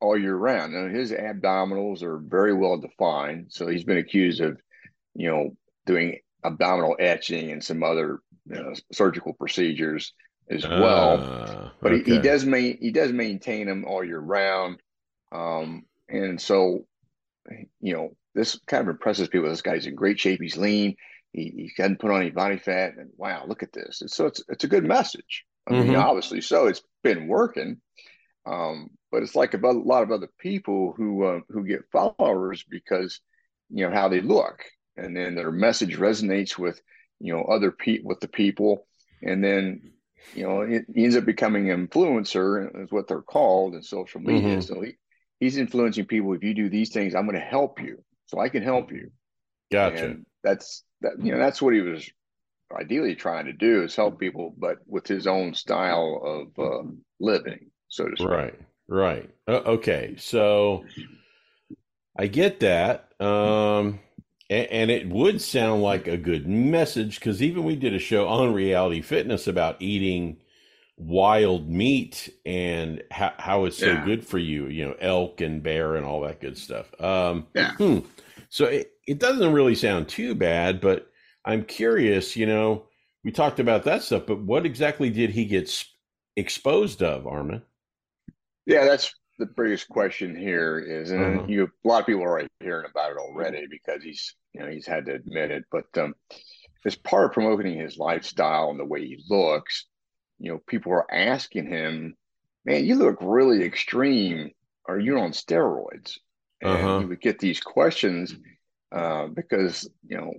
all 0.00 0.18
year 0.18 0.34
round. 0.34 0.72
Now, 0.74 0.88
his 0.88 1.12
abdominals 1.12 2.02
are 2.02 2.18
very 2.18 2.54
well 2.54 2.78
defined. 2.78 3.52
So 3.52 3.68
he's 3.68 3.84
been 3.84 3.98
accused 3.98 4.40
of, 4.40 4.60
you 5.14 5.30
know, 5.30 5.56
doing 5.86 6.18
abdominal 6.44 6.96
etching 6.98 7.52
and 7.52 7.62
some 7.62 7.84
other 7.84 8.18
you 8.46 8.56
know, 8.56 8.74
surgical 8.92 9.32
procedures 9.34 10.12
as 10.50 10.68
well. 10.68 11.18
Ah, 11.18 11.72
but 11.80 11.92
he, 11.92 12.02
he 12.02 12.18
does 12.18 12.44
main 12.44 12.78
he 12.80 12.90
does 12.90 13.12
maintain 13.12 13.68
them 13.68 13.84
all 13.84 14.02
year 14.04 14.18
round. 14.18 14.80
Um, 15.32 15.84
and 16.08 16.40
so, 16.40 16.86
you 17.80 17.94
know, 17.94 18.10
this 18.34 18.58
kind 18.66 18.82
of 18.82 18.88
impresses 18.88 19.28
people. 19.28 19.48
This 19.48 19.62
guy's 19.62 19.86
in 19.86 19.94
great 19.94 20.20
shape. 20.20 20.40
He's 20.40 20.56
lean. 20.56 20.96
He, 21.32 21.42
he 21.56 21.72
hasn't 21.76 22.00
put 22.00 22.10
on 22.10 22.20
any 22.22 22.30
body 22.30 22.58
fat. 22.58 22.94
And 22.96 23.10
wow, 23.16 23.44
look 23.46 23.62
at 23.62 23.72
this. 23.72 24.00
And 24.00 24.10
so 24.10 24.26
it's 24.26 24.42
it's 24.48 24.64
a 24.64 24.68
good 24.68 24.84
message. 24.84 25.44
I 25.66 25.72
mean, 25.72 25.94
Mhm. 25.94 25.96
obviously, 25.96 26.40
so 26.40 26.66
it's 26.66 26.82
been 27.02 27.28
working. 27.28 27.80
Um, 28.46 28.90
but 29.12 29.22
it's 29.22 29.36
like 29.36 29.54
a 29.54 29.58
lot 29.58 30.02
of 30.02 30.10
other 30.10 30.28
people 30.38 30.94
who 30.96 31.24
uh, 31.24 31.40
who 31.48 31.64
get 31.66 31.90
followers 31.92 32.64
because 32.68 33.20
you 33.70 33.86
know 33.88 33.94
how 33.94 34.08
they 34.08 34.20
look, 34.20 34.64
and 34.96 35.16
then 35.16 35.34
their 35.34 35.52
message 35.52 35.96
resonates 35.96 36.58
with 36.58 36.80
you 37.20 37.32
know 37.32 37.44
other 37.44 37.70
people 37.70 38.08
with 38.08 38.20
the 38.20 38.28
people, 38.28 38.86
and 39.22 39.44
then 39.44 39.92
you 40.32 40.44
know 40.44 40.62
it, 40.62 40.86
ends 40.96 41.16
up 41.16 41.24
becoming 41.24 41.70
an 41.70 41.86
influencer, 41.88 42.84
is 42.84 42.90
what 42.92 43.06
they're 43.08 43.22
called 43.22 43.74
in 43.74 43.82
social 43.82 44.20
media. 44.20 44.56
Mhm. 44.56 44.62
So 44.62 44.80
he, 44.80 44.94
he's 45.42 45.56
influencing 45.56 46.06
people. 46.06 46.32
If 46.34 46.44
you 46.44 46.54
do 46.54 46.70
these 46.70 46.90
things, 46.90 47.16
I'm 47.16 47.26
going 47.26 47.34
to 47.38 47.44
help 47.44 47.80
you, 47.80 48.02
so 48.26 48.38
I 48.38 48.48
can 48.48 48.62
help 48.62 48.92
you. 48.92 49.10
Gotcha. 49.72 50.04
And 50.04 50.26
that's 50.44 50.84
that. 51.00 51.14
You 51.18 51.32
know, 51.32 51.38
that's 51.38 51.60
what 51.60 51.74
he 51.74 51.80
was 51.80 52.08
ideally 52.72 53.16
trying 53.16 53.46
to 53.46 53.52
do 53.52 53.82
is 53.82 53.96
help 53.96 54.20
people, 54.20 54.54
but 54.56 54.78
with 54.86 55.06
his 55.06 55.26
own 55.26 55.52
style 55.54 56.48
of 56.56 56.64
uh, 56.64 56.88
living, 57.18 57.70
so 57.88 58.04
to 58.04 58.16
speak. 58.16 58.28
Right. 58.28 58.60
Right. 58.88 59.30
Uh, 59.48 59.62
okay. 59.66 60.14
So 60.16 60.84
I 62.16 62.28
get 62.28 62.60
that. 62.60 63.08
Um, 63.20 63.98
and, 64.48 64.66
and 64.70 64.90
it 64.90 65.08
would 65.08 65.40
sound 65.40 65.82
like 65.82 66.06
a 66.06 66.16
good 66.16 66.46
message 66.46 67.18
because 67.18 67.42
even 67.42 67.64
we 67.64 67.74
did 67.74 67.94
a 67.94 67.98
show 67.98 68.28
on 68.28 68.52
reality 68.52 69.00
fitness 69.00 69.46
about 69.46 69.80
eating 69.80 70.38
wild 71.06 71.68
meat 71.68 72.30
and 72.46 73.02
how, 73.10 73.32
how 73.38 73.64
it's 73.64 73.78
so 73.78 73.94
Yeah. 73.94 74.04
good 74.04 74.26
for 74.26 74.38
you, 74.38 74.66
you 74.68 74.84
know, 74.84 74.96
elk 75.00 75.40
and 75.40 75.62
bear 75.62 75.96
and 75.96 76.04
all 76.06 76.20
that 76.22 76.40
good 76.40 76.56
stuff. 76.58 76.92
Um, 77.00 77.46
Yeah. 77.54 77.72
hmm. 77.76 78.00
So 78.48 78.66
it, 78.66 78.92
it 79.06 79.18
doesn't 79.18 79.52
really 79.52 79.74
sound 79.74 80.08
too 80.08 80.34
bad, 80.34 80.80
but 80.80 81.10
I'm 81.44 81.64
curious, 81.64 82.36
you 82.36 82.46
know, 82.46 82.86
we 83.24 83.32
talked 83.32 83.60
about 83.60 83.84
that 83.84 84.02
stuff, 84.02 84.26
but 84.26 84.40
what 84.42 84.66
exactly 84.66 85.10
did 85.10 85.30
he 85.30 85.44
get 85.44 85.64
s- 85.68 85.86
exposed 86.36 87.02
of, 87.02 87.26
Armin? 87.26 87.62
Yeah, 88.66 88.84
that's 88.84 89.12
the 89.38 89.46
biggest 89.46 89.88
question 89.88 90.36
here 90.36 90.78
is, 90.78 91.10
and 91.10 91.40
Uh-huh. 91.40 91.46
you 91.48 91.64
a 91.84 91.88
lot 91.88 92.00
of 92.00 92.06
people 92.06 92.22
are 92.22 92.28
already 92.30 92.48
hearing 92.60 92.86
about 92.88 93.12
it 93.12 93.16
already 93.18 93.66
because 93.70 94.02
he's 94.02 94.34
you 94.52 94.60
know 94.60 94.68
he's 94.68 94.86
had 94.86 95.06
to 95.06 95.14
admit 95.14 95.50
it. 95.50 95.64
But 95.70 95.86
um, 95.98 96.14
as 96.84 96.96
part 96.96 97.26
of 97.26 97.32
promoting 97.32 97.78
his 97.78 97.96
lifestyle 97.98 98.70
and 98.70 98.78
the 98.78 98.84
way 98.84 99.04
he 99.06 99.22
looks, 99.28 99.86
you 100.42 100.52
know, 100.52 100.60
people 100.66 100.92
are 100.92 101.12
asking 101.12 101.68
him, 101.68 102.16
"Man, 102.64 102.84
you 102.86 102.96
look 102.96 103.18
really 103.22 103.64
extreme. 103.64 104.52
Are 104.86 104.98
you 105.00 105.18
on 105.20 105.32
steroids?" 105.32 106.18
And 106.62 106.70
Uh-huh. 106.70 106.98
he 106.98 107.04
would 107.06 107.20
get 107.22 107.38
these 107.40 107.60
questions 107.60 108.34
uh, 108.92 109.28
because 109.28 109.88
you 110.08 110.18
know 110.18 110.34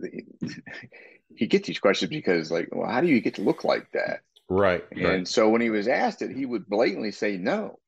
he 1.34 1.46
get 1.46 1.64
these 1.64 1.78
questions 1.78 2.10
because 2.10 2.50
like, 2.50 2.68
well, 2.72 2.88
how 2.88 3.00
do 3.00 3.08
you 3.08 3.20
get 3.20 3.34
to 3.36 3.42
look 3.42 3.64
like 3.64 3.90
that? 3.92 4.20
Right. 4.48 4.84
And 4.92 5.04
right. 5.04 5.28
so 5.28 5.48
when 5.50 5.60
he 5.60 5.70
was 5.70 5.88
asked 5.88 6.22
it, 6.22 6.30
he 6.36 6.46
would 6.46 6.68
blatantly 6.68 7.12
say, 7.12 7.36
No, 7.38 7.78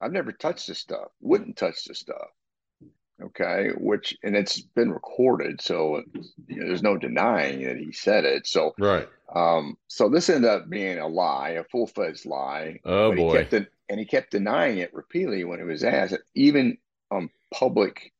I've 0.00 0.12
never 0.12 0.32
touched 0.32 0.68
this 0.68 0.78
stuff, 0.80 1.08
wouldn't 1.20 1.56
touch 1.56 1.84
this 1.84 2.00
stuff. 2.00 2.28
Okay. 3.22 3.70
Which, 3.76 4.16
and 4.22 4.36
it's 4.36 4.60
been 4.60 4.92
recorded. 4.92 5.60
So 5.60 6.02
you 6.48 6.60
know, 6.60 6.66
there's 6.66 6.82
no 6.82 6.96
denying 6.96 7.64
that 7.64 7.76
he 7.76 7.92
said 7.92 8.24
it. 8.24 8.46
So, 8.46 8.74
Right. 8.78 9.08
um, 9.34 9.76
so 9.88 10.08
this 10.08 10.28
ended 10.28 10.50
up 10.50 10.68
being 10.68 10.98
a 10.98 11.06
lie, 11.06 11.50
a 11.50 11.64
full 11.64 11.86
fledged 11.86 12.26
lie. 12.26 12.80
Oh 12.84 13.10
but 13.10 13.18
he 13.18 13.24
boy. 13.24 13.36
kept 13.38 13.52
it, 13.52 13.68
and 13.88 14.00
he 14.00 14.06
kept 14.06 14.32
denying 14.32 14.78
it 14.78 14.94
repeatedly 14.94 15.44
when 15.44 15.58
he 15.58 15.64
was 15.64 15.84
asked, 15.84 16.18
even 16.34 16.78
on 17.10 17.30
public 17.52 18.12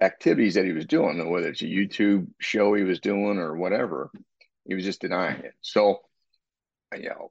activities 0.00 0.54
that 0.54 0.64
he 0.64 0.72
was 0.72 0.86
doing, 0.86 1.30
whether 1.30 1.48
it's 1.48 1.62
a 1.62 1.66
YouTube 1.66 2.26
show 2.40 2.74
he 2.74 2.82
was 2.82 3.00
doing 3.00 3.38
or 3.38 3.56
whatever, 3.56 4.10
he 4.66 4.74
was 4.74 4.84
just 4.84 5.00
denying 5.00 5.40
it. 5.40 5.54
So, 5.62 6.00
you 6.96 7.08
know, 7.08 7.30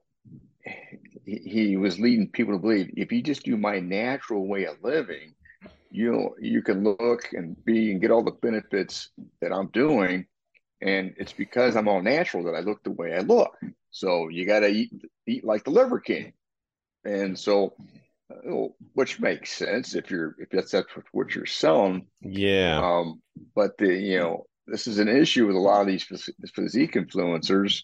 he, 1.24 1.36
he 1.36 1.76
was 1.76 2.00
leading 2.00 2.28
people 2.28 2.54
to 2.54 2.58
believe 2.58 2.90
if 2.96 3.12
you 3.12 3.22
just 3.22 3.44
do 3.44 3.56
my 3.56 3.80
natural 3.80 4.46
way 4.46 4.64
of 4.64 4.82
living, 4.82 5.34
you 5.92 6.10
know, 6.10 6.34
you 6.40 6.62
can 6.62 6.82
look 6.82 7.32
and 7.32 7.62
be 7.64 7.92
and 7.92 8.00
get 8.00 8.10
all 8.10 8.24
the 8.24 8.30
benefits 8.30 9.10
that 9.40 9.52
I'm 9.52 9.68
doing, 9.68 10.26
and 10.80 11.14
it's 11.18 11.34
because 11.34 11.76
I'm 11.76 11.86
all 11.86 12.02
natural 12.02 12.44
that 12.44 12.54
I 12.54 12.60
look 12.60 12.82
the 12.82 12.90
way 12.90 13.14
I 13.14 13.20
look. 13.20 13.52
So 13.90 14.28
you 14.28 14.46
got 14.46 14.60
to 14.60 14.68
eat 14.68 14.90
eat 15.28 15.44
like 15.44 15.64
the 15.64 15.70
Liver 15.70 16.00
King, 16.00 16.32
and 17.04 17.38
so 17.38 17.74
uh, 18.30 18.68
which 18.94 19.20
makes 19.20 19.52
sense 19.52 19.94
if 19.94 20.10
you're 20.10 20.34
if 20.38 20.48
that's 20.48 20.70
that's 20.70 20.88
what 21.12 21.34
you're 21.34 21.44
selling. 21.44 22.06
Yeah. 22.22 22.80
Um, 22.82 23.20
but 23.54 23.76
the 23.76 23.94
you 23.94 24.18
know 24.18 24.46
this 24.66 24.86
is 24.86 24.98
an 24.98 25.08
issue 25.08 25.46
with 25.46 25.56
a 25.56 25.60
lot 25.60 25.82
of 25.82 25.88
these 25.88 26.04
physique 26.54 26.94
influencers, 26.94 27.82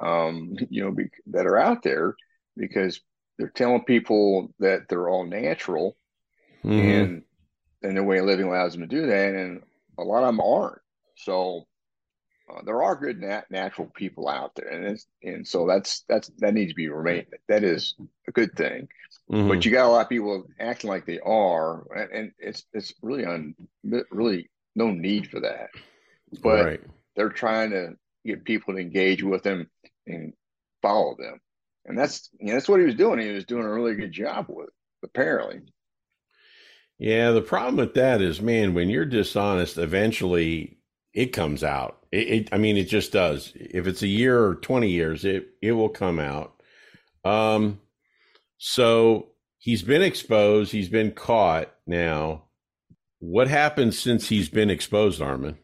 um, 0.00 0.56
you 0.70 0.82
know, 0.82 0.92
be, 0.92 1.10
that 1.26 1.44
are 1.44 1.58
out 1.58 1.82
there 1.82 2.16
because 2.56 3.02
they're 3.36 3.48
telling 3.48 3.84
people 3.84 4.54
that 4.60 4.88
they're 4.88 5.10
all 5.10 5.26
natural, 5.26 5.98
mm-hmm. 6.64 6.78
and 6.78 7.22
and 7.82 7.96
their 7.96 8.04
way 8.04 8.18
of 8.18 8.26
living 8.26 8.46
allows 8.46 8.72
them 8.72 8.82
to 8.82 8.86
do 8.86 9.06
that, 9.06 9.34
and 9.34 9.62
a 9.98 10.02
lot 10.02 10.22
of 10.22 10.28
them 10.28 10.40
aren't. 10.40 10.80
So 11.16 11.66
uh, 12.50 12.62
there 12.64 12.82
are 12.82 12.96
good 12.96 13.20
nat- 13.20 13.50
natural 13.50 13.90
people 13.94 14.28
out 14.28 14.54
there, 14.54 14.68
and 14.68 14.98
and 15.22 15.46
so 15.46 15.66
that's 15.66 16.04
that's 16.08 16.28
that 16.38 16.54
needs 16.54 16.72
to 16.72 16.76
be 16.76 16.88
remain. 16.88 17.26
That 17.48 17.64
is 17.64 17.94
a 18.28 18.32
good 18.32 18.56
thing. 18.56 18.88
Mm-hmm. 19.30 19.48
But 19.48 19.64
you 19.64 19.70
got 19.70 19.86
a 19.86 19.88
lot 19.88 20.02
of 20.02 20.08
people 20.08 20.46
acting 20.58 20.90
like 20.90 21.06
they 21.06 21.20
are, 21.20 21.84
and, 21.94 22.10
and 22.10 22.32
it's 22.38 22.64
it's 22.72 22.94
really 23.02 23.24
un 23.24 23.54
really 24.10 24.50
no 24.74 24.90
need 24.90 25.30
for 25.30 25.40
that. 25.40 25.70
But 26.42 26.64
right. 26.64 26.80
they're 27.16 27.28
trying 27.28 27.70
to 27.70 27.96
get 28.24 28.44
people 28.44 28.74
to 28.74 28.80
engage 28.80 29.22
with 29.22 29.42
them 29.42 29.68
and 30.06 30.32
follow 30.82 31.16
them, 31.18 31.40
and 31.84 31.98
that's 31.98 32.30
you 32.38 32.48
know, 32.48 32.54
that's 32.54 32.68
what 32.68 32.80
he 32.80 32.86
was 32.86 32.94
doing. 32.94 33.20
He 33.20 33.30
was 33.30 33.44
doing 33.44 33.64
a 33.64 33.72
really 33.72 33.94
good 33.94 34.12
job 34.12 34.46
with, 34.48 34.70
apparently. 35.04 35.60
Yeah, 37.00 37.30
the 37.30 37.40
problem 37.40 37.76
with 37.76 37.94
that 37.94 38.20
is, 38.20 38.42
man, 38.42 38.74
when 38.74 38.90
you're 38.90 39.06
dishonest, 39.06 39.78
eventually 39.78 40.76
it 41.14 41.32
comes 41.32 41.64
out. 41.64 42.04
It, 42.12 42.28
it, 42.28 42.48
I 42.52 42.58
mean, 42.58 42.76
it 42.76 42.88
just 42.88 43.10
does. 43.10 43.54
If 43.54 43.86
it's 43.86 44.02
a 44.02 44.06
year 44.06 44.38
or 44.38 44.56
20 44.56 44.90
years, 44.90 45.24
it, 45.24 45.48
it 45.62 45.72
will 45.72 45.88
come 45.88 46.18
out. 46.18 46.60
Um, 47.24 47.80
so 48.58 49.28
he's 49.56 49.82
been 49.82 50.02
exposed. 50.02 50.72
He's 50.72 50.90
been 50.90 51.12
caught 51.12 51.72
now. 51.86 52.44
What 53.18 53.48
happened 53.48 53.94
since 53.94 54.28
he's 54.28 54.50
been 54.50 54.68
exposed, 54.68 55.22
Armin? 55.22 55.56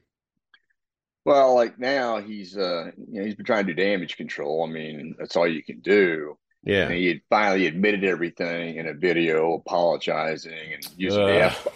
Well, 1.27 1.55
like 1.55 1.79
now 1.79 2.21
he's 2.21 2.57
uh 2.57 2.93
you 2.97 3.19
know 3.19 3.27
he's 3.27 3.35
been 3.35 3.47
trying 3.47 3.67
to 3.67 3.75
do 3.75 3.83
damage 3.83 4.17
control. 4.17 4.65
I 4.65 4.71
mean, 4.71 5.17
that's 5.19 5.35
all 5.37 5.49
you 5.49 5.63
can 5.63 5.81
do. 5.81 6.39
Yeah. 6.67 6.89
And 6.89 6.95
he 6.95 7.23
finally 7.31 7.67
admitted 7.67 8.05
everything 8.05 8.77
in 8.77 8.89
a 8.89 8.93
video, 8.93 9.55
apologizing 9.55 10.75
and 10.75 10.87
using 10.97 11.23
uh. 11.23 11.27
F 11.27 11.69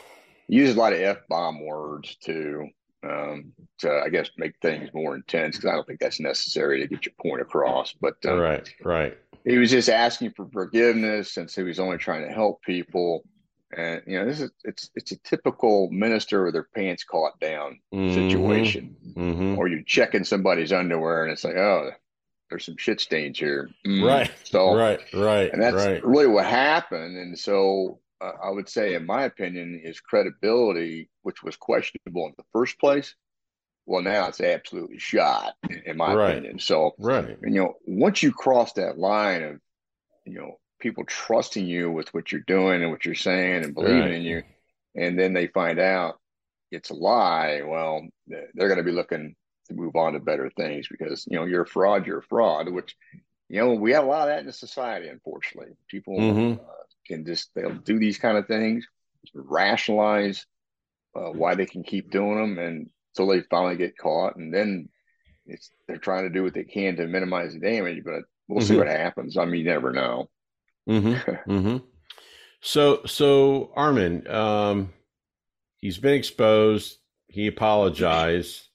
uses 0.49 0.77
a 0.77 0.79
lot 0.79 0.93
of 0.93 1.01
F 1.01 1.19
bomb 1.29 1.65
words 1.65 2.17
too 2.17 2.69
um, 3.03 3.53
to 3.79 4.03
I 4.05 4.09
guess 4.09 4.31
make 4.37 4.55
things 4.61 4.91
more 4.93 5.15
intense 5.15 5.57
because 5.57 5.71
I 5.71 5.75
don't 5.75 5.87
think 5.87 6.01
that's 6.01 6.21
necessary 6.21 6.81
to 6.81 6.89
get 6.89 7.07
your 7.07 7.15
point 7.21 7.41
across. 7.41 7.93
But 7.93 8.17
um, 8.27 8.39
right, 8.39 8.75
right. 8.83 9.19
He 9.45 9.57
was 9.57 9.71
just 9.71 9.89
asking 9.89 10.33
for 10.33 10.47
forgiveness 10.53 11.33
since 11.33 11.55
he 11.55 11.63
was 11.63 11.81
only 11.81 11.97
trying 11.97 12.27
to 12.27 12.35
help 12.35 12.63
people. 12.63 13.25
And 13.77 14.03
you 14.07 14.19
know, 14.19 14.27
this 14.27 14.41
is 14.41 14.51
it's 14.65 14.91
it's 14.97 15.13
a 15.13 15.17
typical 15.19 15.89
minister 15.91 16.45
with 16.45 16.55
their 16.55 16.69
pants 16.75 17.05
caught 17.05 17.39
down 17.41 17.79
mm-hmm. 17.95 18.15
situation, 18.15 18.97
mm-hmm. 19.17 19.57
or 19.57 19.69
you're 19.69 19.83
checking 19.83 20.25
somebody's 20.25 20.73
underwear 20.73 21.23
and 21.23 21.33
it's 21.33 21.45
like, 21.45 21.57
oh, 21.57 21.93
there's 22.51 22.67
some 22.67 22.77
shit 22.77 23.01
stains 23.01 23.39
here. 23.39 23.71
Mm. 23.87 24.05
Right. 24.07 24.31
So 24.45 24.75
right, 24.77 25.01
right, 25.15 25.53
and 25.53 25.63
that's 25.63 25.77
right. 25.77 26.05
really 26.05 26.27
what 26.27 26.47
happened. 26.47 27.17
And 27.17 27.39
so 27.39 28.01
uh, 28.21 28.33
I 28.45 28.51
would 28.51 28.69
say, 28.69 28.95
in 28.95 29.07
my 29.07 29.25
opinion, 29.25 29.81
his 29.83 30.01
credibility, 30.01 31.09
which 31.23 31.43
was 31.43 31.57
questionable 31.57 32.27
in 32.27 32.35
the 32.37 32.45
first 32.53 32.79
place, 32.79 33.15
well, 33.87 34.03
now 34.03 34.29
it's 34.29 34.41
absolutely 34.41 34.99
shot, 34.99 35.55
in 35.87 35.97
my 35.97 36.15
right. 36.15 36.31
opinion. 36.33 36.59
So, 36.59 36.95
right, 36.99 37.39
and, 37.43 37.55
you 37.55 37.61
know, 37.61 37.75
once 37.87 38.23
you 38.23 38.33
cross 38.33 38.73
that 38.75 38.99
line 38.99 39.43
of, 39.43 39.61
you 40.27 40.39
know, 40.39 40.59
people 40.81 41.05
trusting 41.05 41.67
you 41.67 41.91
with 41.91 42.13
what 42.15 42.31
you're 42.31 42.43
doing 42.47 42.83
and 42.83 42.91
what 42.91 43.05
you're 43.05 43.15
saying 43.15 43.65
and 43.65 43.75
believing 43.75 44.01
right. 44.01 44.13
in 44.13 44.23
you, 44.23 44.43
and 44.95 45.19
then 45.19 45.33
they 45.33 45.47
find 45.47 45.79
out 45.79 46.19
it's 46.71 46.91
a 46.91 46.95
lie, 46.95 47.63
well, 47.65 48.07
they're 48.27 48.69
going 48.69 48.77
to 48.77 48.85
be 48.85 48.93
looking 48.93 49.35
to 49.71 49.75
move 49.75 49.97
on 49.97 50.13
to 50.13 50.21
better 50.21 50.51
things 50.57 50.87
because 50.89 51.25
you 51.29 51.39
know 51.39 51.47
you're 51.47 51.63
a 51.63 51.67
fraud, 51.67 52.07
you're 52.07 52.19
a 52.19 52.23
fraud, 52.23 52.71
which 52.71 52.97
you 53.49 53.61
know 53.61 53.75
we 53.75 53.93
have 53.93 54.05
a 54.05 54.09
lot 54.09 54.29
of 54.29 54.29
that 54.29 54.41
in 54.41 54.47
the 54.47 54.53
society. 54.53 55.09
Unfortunately, 55.09 55.73
people. 55.89 56.19
Mm-hmm. 56.19 56.61
Uh, 56.61 56.75
can 57.11 57.27
just 57.27 57.51
they'll 57.55 57.75
do 57.75 57.99
these 57.99 58.19
kind 58.19 58.39
of 58.39 58.47
things, 58.47 58.87
rationalize 59.35 60.47
uh, 61.15 61.31
why 61.33 61.55
they 61.55 61.67
can 61.67 61.83
keep 61.83 62.11
doing 62.11 62.37
them, 62.37 62.59
and 62.59 62.91
so 63.13 63.27
they 63.27 63.43
finally 63.43 63.77
get 63.77 63.99
caught, 63.99 64.37
and 64.37 64.55
then 64.55 64.89
it's 65.47 65.71
they're 65.87 65.99
trying 65.99 66.25
to 66.25 66.31
do 66.31 66.43
what 66.43 66.55
they 66.55 66.65
can 66.65 66.97
to 66.97 67.07
minimize 67.07 67.53
the 67.53 67.61
damage, 67.61 68.03
but 68.05 68.23
we'll 68.49 68.61
mm-hmm. 68.61 68.69
see 68.69 68.77
what 68.77 68.87
happens. 68.87 69.37
I 69.37 69.45
mean, 69.45 69.61
you 69.61 69.65
never 69.65 69.93
know. 69.93 70.31
Mm-hmm. 70.89 71.31
mm-hmm. 71.51 71.77
So, 72.63 73.03
so 73.07 73.73
Armin, 73.75 74.29
um, 74.29 74.93
he's 75.79 75.99
been 75.99 76.15
exposed. 76.15 76.99
He 77.29 77.47
apologized. 77.47 78.69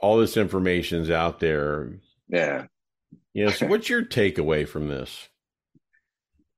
All 0.00 0.18
this 0.18 0.36
information's 0.36 1.10
out 1.10 1.40
there. 1.40 1.92
Yeah. 2.28 2.66
You 3.32 3.46
know, 3.46 3.50
so 3.50 3.66
what's 3.66 3.88
your 3.88 4.04
takeaway 4.04 4.66
from 4.66 4.88
this? 4.88 5.28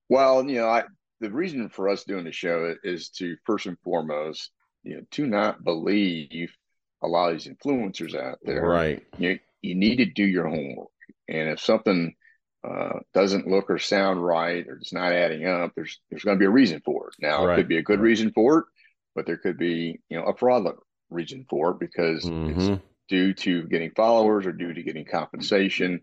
Well, 0.09 0.47
you 0.47 0.55
know, 0.59 0.67
I, 0.67 0.83
the 1.19 1.31
reason 1.31 1.69
for 1.69 1.89
us 1.89 2.03
doing 2.03 2.25
the 2.25 2.31
show 2.31 2.75
is 2.83 3.09
to 3.09 3.35
first 3.45 3.65
and 3.65 3.77
foremost, 3.83 4.51
you 4.83 4.95
know, 4.95 5.01
to 5.11 5.25
not 5.25 5.63
believe 5.63 6.51
a 7.03 7.07
lot 7.07 7.31
of 7.31 7.37
these 7.43 7.53
influencers 7.53 8.15
out 8.15 8.39
there. 8.43 8.61
Right. 8.61 9.03
You 9.17 9.39
you 9.61 9.75
need 9.75 9.97
to 9.97 10.05
do 10.05 10.25
your 10.25 10.47
homework, 10.47 10.89
and 11.29 11.49
if 11.49 11.59
something 11.59 12.13
uh, 12.67 12.99
doesn't 13.13 13.47
look 13.47 13.69
or 13.69 13.79
sound 13.79 14.23
right, 14.23 14.67
or 14.67 14.75
it's 14.75 14.93
not 14.93 15.13
adding 15.13 15.45
up, 15.47 15.71
there's 15.75 15.99
there's 16.09 16.23
going 16.23 16.37
to 16.37 16.39
be 16.39 16.45
a 16.45 16.51
reason 16.51 16.81
for 16.83 17.07
it. 17.07 17.15
Now, 17.19 17.45
right. 17.45 17.53
it 17.53 17.61
could 17.61 17.69
be 17.69 17.77
a 17.77 17.83
good 17.83 17.99
reason 17.99 18.31
for 18.31 18.59
it, 18.59 18.65
but 19.15 19.25
there 19.25 19.37
could 19.37 19.57
be 19.57 19.99
you 20.09 20.17
know 20.17 20.25
a 20.25 20.35
fraudulent 20.35 20.79
reason 21.09 21.45
for 21.49 21.71
it 21.71 21.79
because 21.79 22.25
mm-hmm. 22.25 22.59
it's 22.59 22.81
due 23.09 23.33
to 23.33 23.63
getting 23.63 23.91
followers 23.91 24.45
or 24.45 24.51
due 24.51 24.73
to 24.73 24.83
getting 24.83 25.05
compensation. 25.05 26.01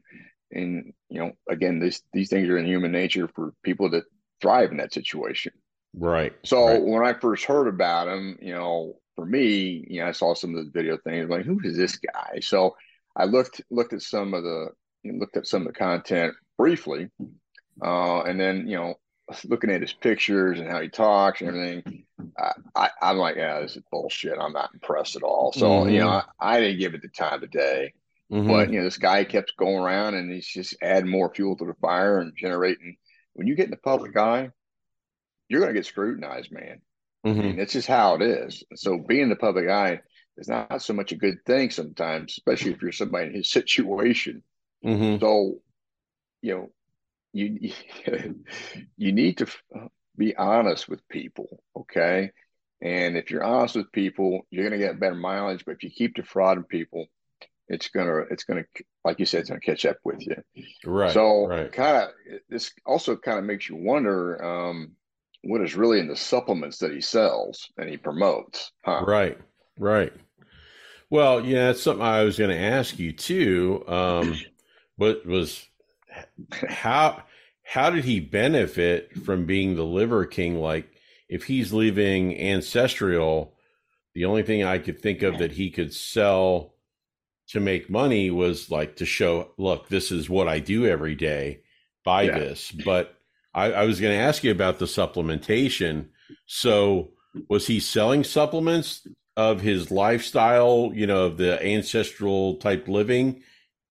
And 0.52 0.92
you 1.09 1.21
know 1.21 1.33
again 1.49 1.78
this 1.78 2.02
these 2.12 2.28
things 2.28 2.49
are 2.49 2.59
in 2.59 2.66
human 2.66 2.92
nature 2.92 3.28
for 3.35 3.54
people 3.62 3.90
to 3.90 4.02
thrive 4.40 4.71
in 4.71 4.78
that 4.78 4.92
situation. 4.92 5.52
Right 5.95 6.33
so 6.45 6.66
right. 6.66 6.83
when 6.83 7.04
i 7.04 7.12
first 7.14 7.45
heard 7.45 7.66
about 7.66 8.07
him 8.07 8.38
you 8.40 8.54
know 8.54 8.95
for 9.16 9.26
me 9.26 9.85
you 9.88 10.00
know 10.00 10.07
i 10.07 10.12
saw 10.12 10.35
some 10.35 10.54
of 10.54 10.64
the 10.64 10.71
video 10.71 10.97
things 10.99 11.28
like 11.28 11.45
who 11.45 11.61
is 11.64 11.76
this 11.76 11.97
guy? 11.97 12.38
So 12.40 12.76
i 13.16 13.25
looked 13.25 13.61
looked 13.71 13.92
at 13.92 14.02
some 14.02 14.35
of 14.35 14.45
the 14.45 14.69
you 15.02 15.12
know, 15.12 15.19
looked 15.19 15.37
at 15.37 15.47
some 15.47 15.62
of 15.62 15.69
the 15.69 15.78
content 15.78 16.35
briefly 16.57 17.09
uh, 17.83 18.23
and 18.23 18.38
then 18.38 18.69
you 18.69 18.76
know 18.76 18.95
looking 19.44 19.70
at 19.70 19.80
his 19.80 19.92
pictures 19.92 20.58
and 20.58 20.68
how 20.68 20.80
he 20.80 20.88
talks 20.88 21.40
and 21.40 21.49
everything 21.49 22.04
I, 22.38 22.52
I 22.75 22.90
i'm 23.02 23.16
like 23.16 23.37
yeah 23.37 23.60
this 23.60 23.76
is 23.76 23.82
bullshit 23.90 24.38
i'm 24.38 24.52
not 24.52 24.70
impressed 24.75 25.16
at 25.16 25.22
all 25.22 25.52
so 25.52 25.66
mm-hmm. 25.68 25.90
you 25.90 26.00
know 26.00 26.08
I, 26.08 26.25
I 26.40 26.60
didn't 26.60 26.78
give 26.80 26.94
it 26.94 27.02
the 27.02 27.08
time 27.08 27.42
of 27.42 27.50
day 27.50 27.92
Mm-hmm. 28.32 28.49
But 28.49 28.70
you 28.70 28.78
know, 28.78 28.84
this 28.84 28.99
guy 28.99 29.25
kept 29.25 29.56
going 29.56 29.82
around 29.82 30.14
and 30.14 30.30
he's 30.30 30.46
just 30.46 30.76
adding 30.82 31.10
more 31.10 31.32
fuel 31.34 31.56
to 31.56 31.64
the 31.64 31.75
fire 31.75 32.20
and 32.20 32.32
generating. 32.37 32.96
When 33.32 33.46
you 33.46 33.56
get 33.56 33.64
in 33.64 33.72
the 33.72 33.76
public 33.76 34.16
eye, 34.16 34.50
you're 35.49 35.60
going 35.60 35.72
to 35.75 35.78
get 35.78 35.87
scrutinized, 35.87 36.52
man. 36.52 36.80
Mm-hmm. 37.26 37.40
I 37.40 37.42
mean, 37.42 37.56
that's 37.56 37.72
just 37.72 37.88
how 37.88 38.14
it 38.14 38.22
is. 38.22 38.62
So 38.76 38.99
being 38.99 39.22
in 39.22 39.28
the 39.30 39.37
public 39.37 39.68
eye 39.68 40.00
is 40.37 40.49
not 40.49 40.82
so 40.82 40.92
much 40.92 41.10
a 41.12 41.16
good 41.16 41.44
thing 41.44 41.70
sometimes, 41.70 42.32
especially 42.32 42.72
if 42.72 42.82
you're 42.82 42.92
somebody 42.92 43.28
in 43.28 43.34
his 43.34 43.50
situation. 43.50 44.42
Mm-hmm. 44.84 45.20
So, 45.20 45.58
you 46.40 46.54
know, 46.54 46.70
you 47.32 47.72
you 48.96 49.12
need 49.12 49.38
to 49.38 49.46
be 50.16 50.37
honest 50.37 50.88
with 50.88 51.06
people, 51.08 51.62
okay? 51.76 52.30
And 52.82 53.16
if 53.16 53.30
you're 53.30 53.44
honest 53.44 53.76
with 53.76 53.92
people, 53.92 54.46
you're 54.50 54.68
going 54.68 54.78
to 54.78 54.87
get 54.87 54.99
better 54.99 55.14
mileage. 55.14 55.64
But 55.66 55.72
if 55.72 55.82
you 55.84 55.90
keep 55.90 56.14
defrauding 56.14 56.64
people, 56.64 57.08
it's 57.70 57.88
gonna 57.88 58.18
it's 58.30 58.44
gonna 58.44 58.64
like 59.04 59.18
you 59.20 59.25
said 59.25 59.40
it's 59.40 59.49
gonna 59.49 59.60
catch 59.60 59.87
up 59.87 59.96
with 60.04 60.20
you 60.26 60.34
right 60.84 61.12
so 61.12 61.46
right. 61.46 61.72
kind 61.72 61.96
of 61.96 62.08
this 62.49 62.72
also 62.84 63.16
kind 63.16 63.38
of 63.38 63.44
makes 63.44 63.68
you 63.68 63.76
wonder 63.76 64.44
um, 64.44 64.90
what 65.42 65.62
is 65.62 65.76
really 65.76 66.00
in 66.00 66.08
the 66.08 66.16
supplements 66.16 66.78
that 66.78 66.92
he 66.92 67.00
sells 67.00 67.70
and 67.78 67.88
he 67.88 67.96
promotes 67.96 68.72
huh? 68.84 69.04
right 69.06 69.38
right 69.78 70.12
well 71.10 71.46
yeah 71.46 71.68
that's 71.68 71.82
something 71.82 72.04
i 72.04 72.25
was 72.25 72.37
going 72.37 72.50
to 72.50 72.58
ask 72.58 72.99
you 72.99 73.12
too 73.12 73.84
um 73.87 74.37
what 74.96 75.25
was 75.25 75.66
how 76.68 77.22
how 77.62 77.90
did 77.90 78.04
he 78.04 78.20
benefit 78.20 79.16
from 79.24 79.46
being 79.46 79.74
the 79.74 79.84
liver 79.84 80.26
king 80.26 80.60
like 80.60 80.90
if 81.28 81.44
he's 81.44 81.72
leaving 81.72 82.38
ancestral 82.38 83.54
the 84.14 84.24
only 84.24 84.42
thing 84.42 84.64
i 84.64 84.78
could 84.78 85.00
think 85.00 85.22
of 85.22 85.38
that 85.38 85.52
he 85.52 85.70
could 85.70 85.92
sell 85.92 86.74
to 87.50 87.60
make 87.60 87.90
money 87.90 88.30
was 88.30 88.70
like 88.70 88.96
to 88.96 89.04
show, 89.04 89.50
look, 89.58 89.88
this 89.88 90.12
is 90.12 90.30
what 90.30 90.46
I 90.46 90.60
do 90.60 90.86
every 90.86 91.16
day. 91.16 91.60
Buy 92.04 92.22
yeah. 92.22 92.38
this. 92.38 92.70
But 92.70 93.18
I, 93.52 93.72
I 93.72 93.84
was 93.84 94.00
going 94.00 94.16
to 94.16 94.24
ask 94.24 94.44
you 94.44 94.52
about 94.52 94.78
the 94.78 94.84
supplementation. 94.84 96.08
So 96.46 97.10
was 97.48 97.66
he 97.66 97.80
selling 97.80 98.22
supplements 98.22 99.06
of 99.36 99.60
his 99.60 99.90
lifestyle, 99.90 100.92
you 100.94 101.06
know, 101.08 101.24
of 101.24 101.38
the 101.38 101.60
ancestral 101.64 102.56
type 102.56 102.86
living? 102.86 103.42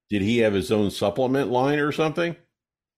Did 0.10 0.22
he 0.22 0.40
have 0.40 0.54
his 0.54 0.72
own 0.72 0.92
supplement 0.92 1.50
line 1.52 1.80
or 1.80 1.92
something? 1.92 2.36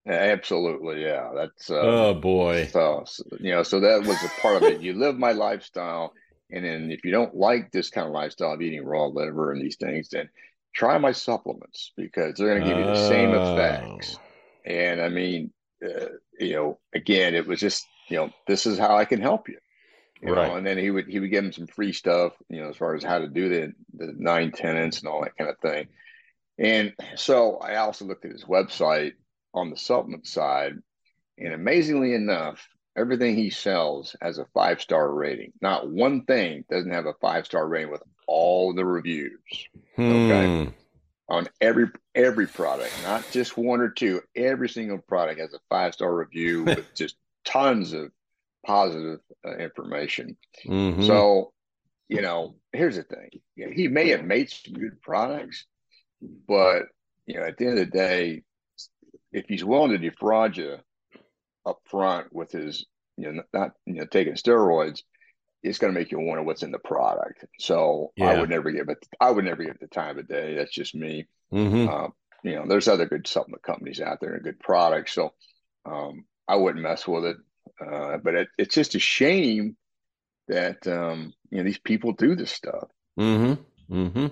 Absolutely, 0.08 1.03
yeah. 1.03 1.30
That's 1.36 1.70
uh, 1.70 1.80
oh 1.80 2.13
boy. 2.15 2.68
So, 2.72 3.03
you 3.39 3.51
know, 3.51 3.63
so 3.63 3.80
that 3.82 4.03
was 4.03 4.24
a 4.24 4.41
part 4.41 4.58
of 4.58 4.63
it. 4.63 4.82
You 4.82 4.94
live 4.94 5.18
my 5.18 5.32
lifestyle, 5.32 6.13
and 6.50 6.65
then 6.65 6.91
if 6.91 7.06
you 7.06 7.12
don't 7.12 7.36
like 7.36 7.72
this 7.72 7.89
kind 7.89 8.08
of 8.08 8.13
lifestyle 8.13 8.53
of 8.53 8.62
eating 8.62 8.84
raw 8.84 9.06
liver 9.06 9.51
and 9.51 9.62
these 9.62 9.77
things, 9.77 10.10
then 10.10 10.30
try 10.74 10.98
my 10.98 11.12
supplements 11.12 11.91
because 11.98 12.36
they're 12.36 12.48
going 12.48 12.62
to 12.62 12.68
give 12.68 12.80
you 12.80 12.86
the 12.86 13.08
same 13.08 13.30
effects. 13.32 14.18
Oh. 14.18 14.72
And 14.72 15.01
I 15.01 15.10
mean, 15.10 15.51
uh, 15.84 16.06
you 16.39 16.53
know, 16.53 16.80
again, 16.94 17.36
it 17.36 17.46
was 17.46 17.60
just, 17.60 17.86
you 18.08 18.18
know, 18.18 18.32
this 18.48 18.65
is 18.65 18.80
how 18.80 18.98
I 18.98 19.06
can 19.06 19.22
help 19.22 19.50
you. 19.50 19.58
You 20.22 20.34
right. 20.34 20.48
know, 20.48 20.56
and 20.56 20.65
then 20.65 20.77
he 20.77 20.91
would 20.91 21.08
he 21.08 21.20
would 21.20 21.32
give 21.32 21.44
him 21.44 21.51
some 21.51 21.68
free 21.68 21.94
stuff, 21.94 22.34
you 22.48 22.62
know, 22.62 22.70
as 22.70 22.77
far 22.77 22.96
as 22.96 23.03
how 23.03 23.20
to 23.20 23.27
do 23.27 23.50
the 23.50 23.74
the 23.94 24.13
nine 24.18 24.51
tenants 24.51 25.00
and 25.00 25.08
all 25.08 25.22
that 25.24 25.36
kind 25.36 25.50
of 25.50 25.58
thing. 25.60 25.88
And 26.58 26.93
so 27.15 27.58
I 27.58 27.77
also 27.77 28.05
looked 28.05 28.25
at 28.25 28.31
his 28.31 28.46
website 28.46 29.13
on 29.53 29.70
the 29.70 29.77
supplement 29.77 30.27
side, 30.27 30.74
and 31.38 31.53
amazingly 31.53 32.13
enough, 32.13 32.67
everything 32.96 33.36
he 33.36 33.50
sells 33.50 34.15
has 34.22 34.38
a 34.38 34.46
five 34.53 34.81
star 34.81 35.12
rating. 35.12 35.53
Not 35.62 35.89
one 35.89 36.24
thing 36.25 36.65
doesn't 36.70 36.91
have 36.91 37.05
a 37.05 37.13
five 37.22 37.46
star 37.46 37.67
rating 37.67 37.91
with 37.91 38.03
all 38.27 38.74
the 38.74 38.86
reviews. 38.86 39.67
Hmm. 39.96 40.12
Okay. 40.12 40.74
On 41.29 41.48
every 41.62 41.88
every 42.13 42.48
product, 42.48 42.93
not 43.03 43.25
just 43.31 43.58
one 43.58 43.79
or 43.79 43.89
two. 43.89 44.22
Every 44.36 44.67
single 44.67 44.98
product 45.00 45.39
has 45.39 45.53
a 45.53 45.60
five 45.70 45.93
star 45.93 46.13
review 46.13 46.63
with 46.65 46.93
just 46.93 47.15
tons 47.46 47.93
of 47.93 48.12
positive 48.65 49.20
uh, 49.46 49.55
information. 49.58 50.38
Mm-hmm. 50.65 51.03
So, 51.03 51.53
you 52.10 52.22
know, 52.22 52.55
here's 52.74 52.98
the 52.98 53.03
thing: 53.03 53.29
he 53.55 53.88
may 53.88 54.10
have 54.10 54.24
made 54.24 54.50
some 54.50 54.74
good 54.74 55.01
products, 55.01 55.65
but 56.21 56.83
you 57.25 57.35
know, 57.35 57.45
at 57.45 57.57
the 57.57 57.65
end 57.65 57.79
of 57.79 57.85
the 57.85 57.97
day, 57.97 58.43
if 59.31 59.45
he's 59.47 59.63
willing 59.63 59.91
to 59.91 59.97
defraud 59.97 60.57
you 60.57 60.77
up 61.65 61.79
front 61.85 62.33
with 62.33 62.51
his, 62.51 62.85
you 63.17 63.31
know, 63.31 63.43
not 63.53 63.71
you 63.85 63.95
know 63.95 64.05
taking 64.05 64.33
steroids, 64.33 65.01
it's 65.63 65.77
going 65.77 65.93
to 65.93 65.99
make 65.99 66.11
you 66.11 66.19
wonder 66.19 66.43
what's 66.43 66.63
in 66.63 66.71
the 66.71 66.79
product. 66.79 67.45
So 67.59 68.11
yeah. 68.15 68.29
I 68.29 68.39
would 68.39 68.49
never 68.49 68.71
give 68.71 68.89
it. 68.89 69.05
I 69.19 69.31
would 69.31 69.45
never 69.45 69.63
give 69.63 69.75
it 69.75 69.81
the 69.81 69.87
time 69.87 70.17
of 70.17 70.27
day. 70.27 70.55
That's 70.55 70.71
just 70.71 70.95
me. 70.95 71.27
Mm-hmm. 71.53 71.89
Uh, 71.89 72.07
you 72.43 72.55
know, 72.55 72.65
there's 72.67 72.87
other 72.87 73.05
good 73.05 73.27
supplement 73.27 73.63
companies 73.63 74.01
out 74.01 74.19
there 74.19 74.33
and 74.33 74.43
good 74.43 74.59
products. 74.59 75.13
So 75.13 75.33
um, 75.85 76.25
I 76.47 76.55
wouldn't 76.55 76.83
mess 76.83 77.07
with 77.07 77.25
it. 77.25 77.37
Uh, 77.79 78.17
but 78.17 78.35
it, 78.35 78.47
it's 78.57 78.75
just 78.75 78.95
a 78.95 78.99
shame 78.99 79.75
that 80.47 80.85
um, 80.87 81.33
you 81.49 81.59
know 81.59 81.63
these 81.63 81.79
people 81.79 82.13
do 82.13 82.35
this 82.35 82.51
stuff. 82.51 82.89
Mm-hmm. 83.19 83.95
Mm-hmm. 83.95 84.27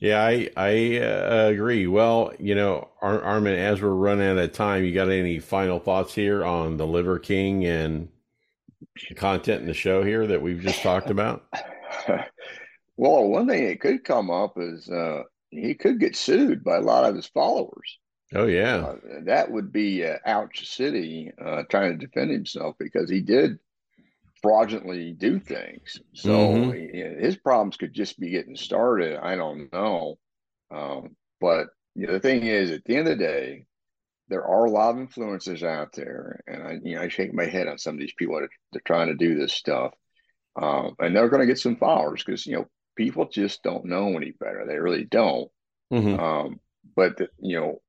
Yeah, 0.00 0.22
I 0.22 0.48
I 0.56 0.98
uh, 0.98 1.48
agree. 1.48 1.86
Well, 1.86 2.32
you 2.38 2.54
know, 2.54 2.88
Ar- 3.02 3.22
Armin, 3.22 3.58
as 3.58 3.82
we're 3.82 3.88
running 3.88 4.28
out 4.28 4.38
of 4.38 4.52
time, 4.52 4.84
you 4.84 4.94
got 4.94 5.10
any 5.10 5.40
final 5.40 5.80
thoughts 5.80 6.14
here 6.14 6.44
on 6.44 6.76
the 6.76 6.86
Liver 6.86 7.18
King 7.18 7.64
and 7.64 8.08
content 9.16 9.62
in 9.62 9.66
the 9.66 9.74
show 9.74 10.02
here 10.02 10.26
that 10.26 10.42
we've 10.42 10.60
just 10.60 10.82
talked 10.82 11.10
about? 11.10 11.44
well, 12.96 13.24
one 13.24 13.48
thing 13.48 13.66
that 13.66 13.80
could 13.80 14.04
come 14.04 14.30
up 14.30 14.54
is 14.56 14.88
uh, 14.88 15.22
he 15.50 15.74
could 15.74 16.00
get 16.00 16.16
sued 16.16 16.62
by 16.62 16.76
a 16.76 16.82
lot 16.82 17.04
of 17.04 17.16
his 17.16 17.26
followers. 17.26 17.98
Oh 18.34 18.46
yeah, 18.46 18.76
uh, 18.76 18.96
that 19.24 19.50
would 19.50 19.72
be 19.72 20.04
uh, 20.04 20.16
ouch 20.26 20.68
city 20.68 21.32
uh, 21.42 21.62
trying 21.70 21.98
to 21.98 22.06
defend 22.06 22.30
himself 22.30 22.76
because 22.78 23.08
he 23.08 23.20
did 23.20 23.58
fraudulently 24.42 25.12
do 25.12 25.38
things. 25.38 26.00
So 26.14 26.30
mm-hmm. 26.30 27.20
his 27.20 27.36
problems 27.36 27.76
could 27.76 27.92
just 27.92 28.18
be 28.18 28.30
getting 28.30 28.56
started. 28.56 29.18
I 29.22 29.36
don't 29.36 29.72
know, 29.72 30.18
um, 30.70 31.16
but 31.40 31.68
you 31.94 32.06
know, 32.06 32.12
the 32.14 32.20
thing 32.20 32.44
is, 32.44 32.70
at 32.70 32.84
the 32.84 32.96
end 32.96 33.08
of 33.08 33.18
the 33.18 33.24
day, 33.24 33.66
there 34.28 34.44
are 34.44 34.66
a 34.66 34.70
lot 34.70 34.90
of 34.90 34.96
influencers 34.96 35.62
out 35.62 35.92
there, 35.94 36.40
and 36.46 36.62
I 36.62 36.78
you 36.82 36.94
know 36.94 37.02
I 37.02 37.08
shake 37.08 37.34
my 37.34 37.46
head 37.46 37.66
on 37.66 37.78
some 37.78 37.94
of 37.94 38.00
these 38.00 38.14
people 38.16 38.36
that 38.36 38.44
are 38.76 38.82
trying 38.84 39.08
to 39.08 39.14
do 39.14 39.34
this 39.34 39.52
stuff, 39.52 39.92
um, 40.60 40.94
and 40.98 41.16
they're 41.16 41.28
going 41.28 41.40
to 41.40 41.46
get 41.46 41.58
some 41.58 41.76
followers 41.76 42.22
because 42.22 42.46
you 42.46 42.56
know 42.56 42.66
people 42.96 43.28
just 43.28 43.62
don't 43.62 43.86
know 43.86 44.16
any 44.16 44.32
better. 44.32 44.64
They 44.66 44.76
really 44.76 45.04
don't. 45.04 45.50
Mm-hmm. 45.92 46.20
Um, 46.20 46.60
but 46.94 47.16
the, 47.16 47.28
you 47.40 47.58
know 47.60 47.80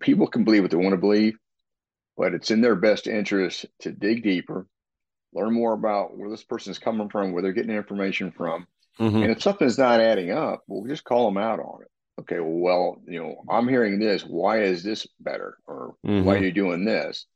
people 0.00 0.28
can 0.28 0.44
believe 0.44 0.62
what 0.62 0.70
they 0.70 0.76
want 0.76 0.92
to 0.92 0.98
believe, 0.98 1.36
but 2.16 2.34
it's 2.34 2.50
in 2.50 2.60
their 2.60 2.76
best 2.76 3.06
interest 3.06 3.66
to 3.80 3.90
dig 3.90 4.22
deeper, 4.22 4.66
learn 5.34 5.52
more 5.52 5.72
about 5.72 6.16
where 6.16 6.30
this 6.30 6.44
person 6.44 6.70
is 6.70 6.78
coming 6.78 7.08
from, 7.08 7.32
where 7.32 7.42
they're 7.42 7.52
getting 7.52 7.74
information 7.74 8.32
from. 8.32 8.66
Mm-hmm. 9.00 9.16
And 9.16 9.30
if 9.30 9.42
something's 9.42 9.78
not 9.78 10.00
adding 10.00 10.30
up, 10.30 10.62
we'll 10.66 10.86
just 10.86 11.04
call 11.04 11.26
them 11.26 11.42
out 11.42 11.60
on 11.60 11.82
it. 11.82 11.88
Okay, 12.20 12.38
well, 12.40 13.02
you 13.08 13.20
know, 13.20 13.42
I'm 13.50 13.66
hearing 13.68 13.98
this. 13.98 14.22
Why 14.22 14.62
is 14.62 14.84
this 14.84 15.06
better? 15.18 15.56
Or 15.66 15.96
mm-hmm. 16.06 16.24
why 16.24 16.36
are 16.36 16.44
you 16.44 16.52
doing 16.52 16.84
this? 16.84 17.26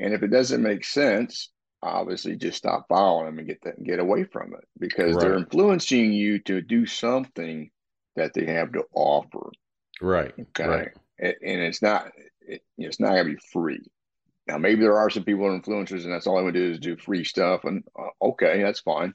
And 0.00 0.12
if 0.12 0.22
it 0.22 0.32
doesn't 0.32 0.62
make 0.62 0.84
sense, 0.84 1.50
obviously 1.82 2.34
just 2.36 2.58
stop 2.58 2.86
following 2.88 3.26
them 3.26 3.38
and 3.38 3.46
get 3.46 3.62
that 3.62 3.82
get 3.82 4.00
away 4.00 4.24
from 4.24 4.52
it 4.54 4.66
because 4.78 5.14
right. 5.14 5.20
they're 5.20 5.38
influencing 5.38 6.12
you 6.12 6.40
to 6.40 6.60
do 6.60 6.86
something 6.86 7.70
that 8.16 8.34
they 8.34 8.46
have 8.46 8.72
to 8.72 8.82
offer. 8.94 9.50
Right. 10.00 10.34
Okay. 10.38 10.66
Right 10.66 10.88
and 11.20 11.38
it's 11.42 11.82
not 11.82 12.10
it, 12.40 12.62
it's 12.78 13.00
not 13.00 13.10
going 13.10 13.26
to 13.26 13.32
be 13.32 13.40
free. 13.52 13.82
Now, 14.50 14.58
maybe 14.58 14.80
there 14.80 14.98
are 14.98 15.08
some 15.10 15.22
people 15.22 15.46
influencers, 15.46 16.02
and 16.02 16.12
that's 16.12 16.26
all 16.26 16.36
I 16.36 16.42
would 16.42 16.54
do 16.54 16.72
is 16.72 16.80
do 16.80 16.96
free 16.96 17.22
stuff. 17.22 17.62
And 17.62 17.84
uh, 17.96 18.08
okay, 18.30 18.60
that's 18.60 18.80
fine. 18.80 19.14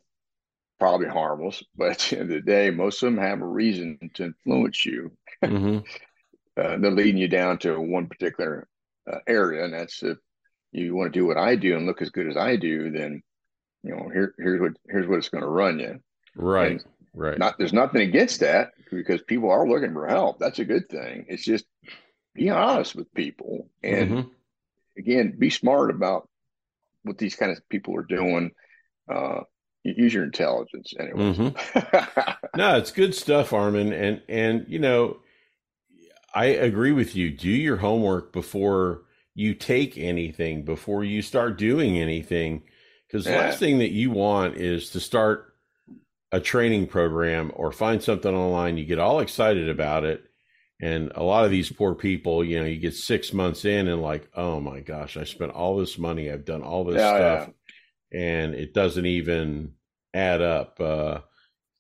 Probably 0.80 1.08
harmless, 1.08 1.62
but 1.76 1.92
at 1.92 2.00
the 2.00 2.20
end 2.20 2.32
of 2.32 2.36
the 2.36 2.42
day, 2.42 2.70
most 2.70 3.04
of 3.04 3.08
them 3.08 3.22
have 3.22 3.42
a 3.42 3.46
reason 3.46 4.00
to 4.14 4.24
influence 4.24 4.86
you. 4.86 5.12
Mm-hmm. 5.44 5.80
uh, 6.62 6.78
they're 6.78 6.92
leading 6.92 7.18
you 7.18 7.28
down 7.28 7.58
to 7.60 7.78
one 7.78 8.08
particular 8.08 8.66
uh, 9.12 9.18
area, 9.28 9.66
and 9.66 9.74
that's 9.74 10.02
if 10.04 10.18
you 10.72 10.96
want 10.96 11.12
to 11.12 11.20
do 11.20 11.26
what 11.26 11.38
I 11.38 11.58
do 11.58 11.76
and 11.76 11.86
look 11.86 12.02
as 12.02 12.12
good 12.12 12.30
as 12.30 12.38
I 12.38 12.56
do, 12.56 12.90
then 12.92 13.22
you 13.84 13.94
know 13.94 14.10
here 14.14 14.34
here's 14.38 14.62
what 14.62 14.72
here's 14.88 15.08
what 15.08 15.18
it's 15.18 15.30
going 15.30 15.44
to 15.44 15.50
run 15.50 15.80
you. 15.80 16.00
Right. 16.38 16.72
And 16.72 16.84
right. 17.14 17.38
Not 17.38 17.58
there's 17.58 17.74
nothing 17.74 18.04
against 18.04 18.40
that 18.40 18.72
because 18.90 19.22
people 19.24 19.52
are 19.52 19.68
looking 19.68 19.92
for 19.92 20.08
help. 20.08 20.40
That's 20.40 20.60
a 20.60 20.66
good 20.66 20.88
thing. 20.88 21.26
It's 21.28 21.44
just 21.44 21.66
be 22.34 22.50
honest 22.50 22.96
with 22.96 23.14
people 23.14 23.70
and 23.84 24.10
mm-hmm. 24.12 24.30
Again 24.98 25.36
be 25.38 25.50
smart 25.50 25.90
about 25.92 26.28
what 27.04 27.18
these 27.18 27.36
kind 27.36 27.52
of 27.52 27.68
people 27.70 27.96
are 27.98 28.04
doing. 28.04 28.52
Uh, 29.12 29.42
use 29.84 30.14
your 30.14 30.24
intelligence 30.24 30.94
anyway. 31.00 31.34
Mm-hmm. 31.34 32.32
no 32.58 32.78
it's 32.78 32.92
good 32.92 33.14
stuff 33.14 33.54
armin. 33.54 33.94
And 33.94 34.22
and 34.28 34.66
you 34.68 34.80
know 34.80 35.18
i 36.34 36.46
agree 36.46 36.92
with 36.92 37.16
you. 37.16 37.32
Do 37.32 37.50
your 37.50 37.78
homework 37.78 38.34
before 38.34 39.04
you 39.36 39.54
take 39.54 39.98
anything 39.98 40.64
before 40.64 41.04
you 41.04 41.22
start 41.22 41.58
doing 41.58 41.98
anything. 41.98 42.64
Because 43.08 43.26
yeah. 43.26 43.32
the 43.34 43.38
last 43.38 43.60
thing 43.60 43.80
that 43.80 43.92
you 43.92 44.10
want 44.10 44.56
is 44.56 44.90
to 44.92 45.00
start 45.00 45.56
a 46.32 46.40
training 46.40 46.88
program 46.88 47.52
or 47.56 47.72
find 47.72 48.02
something 48.04 48.34
online 48.34 48.78
you 48.78 48.84
get 48.84 49.00
all 49.00 49.20
excited 49.20 49.70
about 49.70 50.04
it 50.04 50.25
and 50.82 51.12
a 51.16 51.24
lot 51.24 51.46
of 51.46 51.52
these 51.52 51.72
poor 51.72 51.96
people, 51.96 52.44
you 52.44 52.60
know, 52.60 52.66
you 52.66 52.78
get 52.78 52.94
six 52.94 53.34
months 53.34 53.66
in 53.66 53.88
and 53.88 54.02
like, 54.02 54.30
oh 54.36 54.60
my 54.60 54.82
gosh, 54.82 55.16
I 55.16 55.24
spent 55.24 55.52
all 55.52 55.78
this 55.78 55.98
money, 55.98 56.30
I've 56.30 56.46
done 56.46 56.64
all 56.64 56.84
this 56.84 56.98
yeah, 56.98 57.16
stuff, 57.16 57.54
yeah. 58.12 58.20
and 58.20 58.56
it 58.56 58.74
doesn't 58.74 59.06
even 59.06 59.74
add 60.14 60.42
up. 60.42 60.80
Uh, 60.80 61.20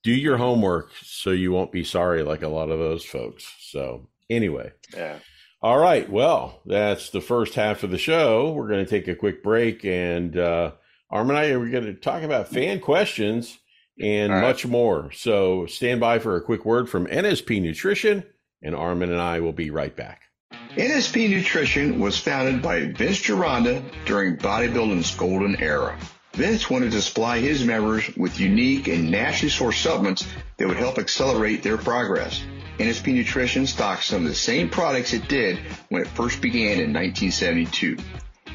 do 0.03 0.11
your 0.11 0.37
homework 0.37 0.91
so 1.03 1.31
you 1.31 1.51
won't 1.51 1.71
be 1.71 1.83
sorry 1.83 2.23
like 2.23 2.43
a 2.43 2.47
lot 2.47 2.69
of 2.69 2.79
those 2.79 3.03
folks. 3.03 3.51
So 3.59 4.07
anyway, 4.29 4.71
yeah. 4.95 5.19
All 5.61 5.79
right. 5.79 6.07
Well, 6.07 6.61
that's 6.65 7.09
the 7.09 7.21
first 7.21 7.55
half 7.55 7.83
of 7.83 7.89
the 7.89 7.97
show. 7.97 8.51
We're 8.51 8.67
going 8.67 8.85
to 8.85 8.89
take 8.89 9.07
a 9.07 9.15
quick 9.15 9.41
break, 9.41 9.83
and 9.83 10.37
uh, 10.37 10.73
Arm 11.09 11.29
and 11.31 11.39
I 11.39 11.47
are 11.47 11.67
going 11.67 11.85
to 11.85 11.95
talk 11.95 12.21
about 12.21 12.49
fan 12.49 12.79
questions 12.79 13.57
and 13.99 14.31
right. 14.31 14.41
much 14.41 14.67
more. 14.67 15.11
So 15.11 15.65
stand 15.65 15.99
by 15.99 16.19
for 16.19 16.35
a 16.35 16.41
quick 16.41 16.65
word 16.65 16.87
from 16.87 17.07
NSP 17.07 17.61
Nutrition 17.61 18.23
and 18.65 18.75
Armin 18.75 19.11
and 19.11 19.21
I 19.21 19.39
will 19.39 19.53
be 19.53 19.69
right 19.69 19.95
back. 19.95 20.23
NSP 20.71 21.29
Nutrition 21.29 21.99
was 21.99 22.19
founded 22.19 22.61
by 22.61 22.87
Vince 22.87 23.21
Gironda 23.21 23.81
during 24.05 24.35
bodybuilding's 24.35 25.15
golden 25.15 25.55
era. 25.61 25.97
Vince 26.33 26.69
wanted 26.69 26.91
to 26.91 27.01
supply 27.01 27.39
his 27.39 27.63
members 27.63 28.13
with 28.17 28.41
unique 28.41 28.89
and 28.89 29.09
nationally 29.09 29.51
sourced 29.51 29.81
supplements 29.81 30.27
that 30.57 30.67
would 30.67 30.75
help 30.75 30.97
accelerate 30.97 31.63
their 31.63 31.77
progress. 31.77 32.43
NSP 32.77 33.13
Nutrition 33.13 33.67
stocks 33.67 34.07
some 34.07 34.23
of 34.23 34.27
the 34.27 34.35
same 34.35 34.69
products 34.69 35.13
it 35.13 35.29
did 35.29 35.59
when 35.87 36.01
it 36.01 36.09
first 36.09 36.41
began 36.41 36.79
in 36.81 36.91
1972. 36.91 37.95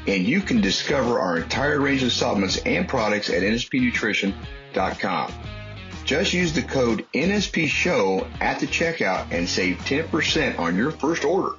And 0.06 0.26
you 0.26 0.42
can 0.42 0.60
discover 0.60 1.18
our 1.18 1.38
entire 1.38 1.80
range 1.80 2.02
of 2.02 2.12
supplements 2.12 2.58
and 2.58 2.86
products 2.86 3.30
at 3.30 3.42
nspnutrition.com. 3.42 5.32
Just 6.04 6.32
use 6.32 6.52
the 6.52 6.62
code 6.62 7.06
NSP 7.14 7.68
Show 7.68 8.26
at 8.40 8.58
the 8.58 8.66
checkout 8.66 9.30
and 9.30 9.48
save 9.48 9.76
10% 9.78 10.58
on 10.58 10.76
your 10.76 10.90
first 10.90 11.24
order. 11.24 11.56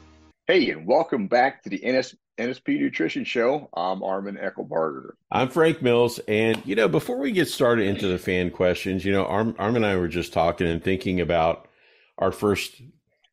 Hey, 0.48 0.70
and 0.72 0.86
welcome 0.86 1.28
back 1.28 1.64
to 1.64 1.70
the 1.70 1.82
NS, 1.90 2.16
NSP 2.38 2.80
Nutrition 2.80 3.24
Show. 3.24 3.70
I'm 3.74 4.04
Armin 4.04 4.38
Eckelbarger. 4.38 5.12
I'm 5.32 5.48
Frank 5.48 5.82
Mills. 5.82 6.20
And, 6.28 6.62
you 6.66 6.76
know, 6.76 6.90
before 6.90 7.20
we 7.20 7.32
get 7.32 7.48
started 7.48 7.88
into 7.88 8.08
the 8.08 8.18
fan 8.18 8.50
questions, 8.50 9.06
you 9.06 9.14
know, 9.14 9.26
Arm, 9.26 9.56
Arm 9.58 9.78
and 9.78 9.86
I 9.86 9.96
were 9.96 10.10
just 10.10 10.34
talking 10.34 10.68
and 10.68 10.84
thinking 10.84 11.22
about 11.22 11.70
our 12.18 12.32
first 12.32 12.82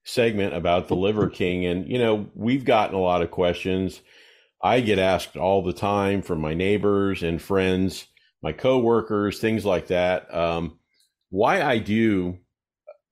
segment 0.04 0.54
about 0.54 0.88
the 0.88 0.96
Liver 0.96 1.28
King. 1.28 1.66
And, 1.66 1.90
you 1.90 1.98
know, 1.98 2.28
we've 2.34 2.64
gotten 2.64 2.94
a 2.94 3.00
lot 3.00 3.22
of 3.22 3.30
questions. 3.32 4.00
I 4.62 4.80
get 4.80 4.98
asked 4.98 5.36
all 5.36 5.64
the 5.64 5.72
time 5.72 6.22
from 6.22 6.40
my 6.40 6.54
neighbors 6.54 7.22
and 7.22 7.42
friends, 7.42 8.06
my 8.42 8.52
coworkers, 8.52 9.40
things 9.40 9.64
like 9.64 9.88
that. 9.88 10.32
Um, 10.32 10.77
why 11.30 11.62
I 11.62 11.78
do 11.78 12.38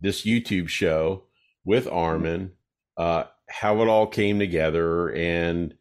this 0.01 0.25
YouTube 0.25 0.69
show 0.69 1.25
with 1.65 1.89
Armin, 1.89 2.53
uh, 2.97 3.25
how 3.49 3.83
it 3.83 3.89
all 3.89 4.07
came 4.07 4.39
together, 4.39 5.09
and 5.11 5.75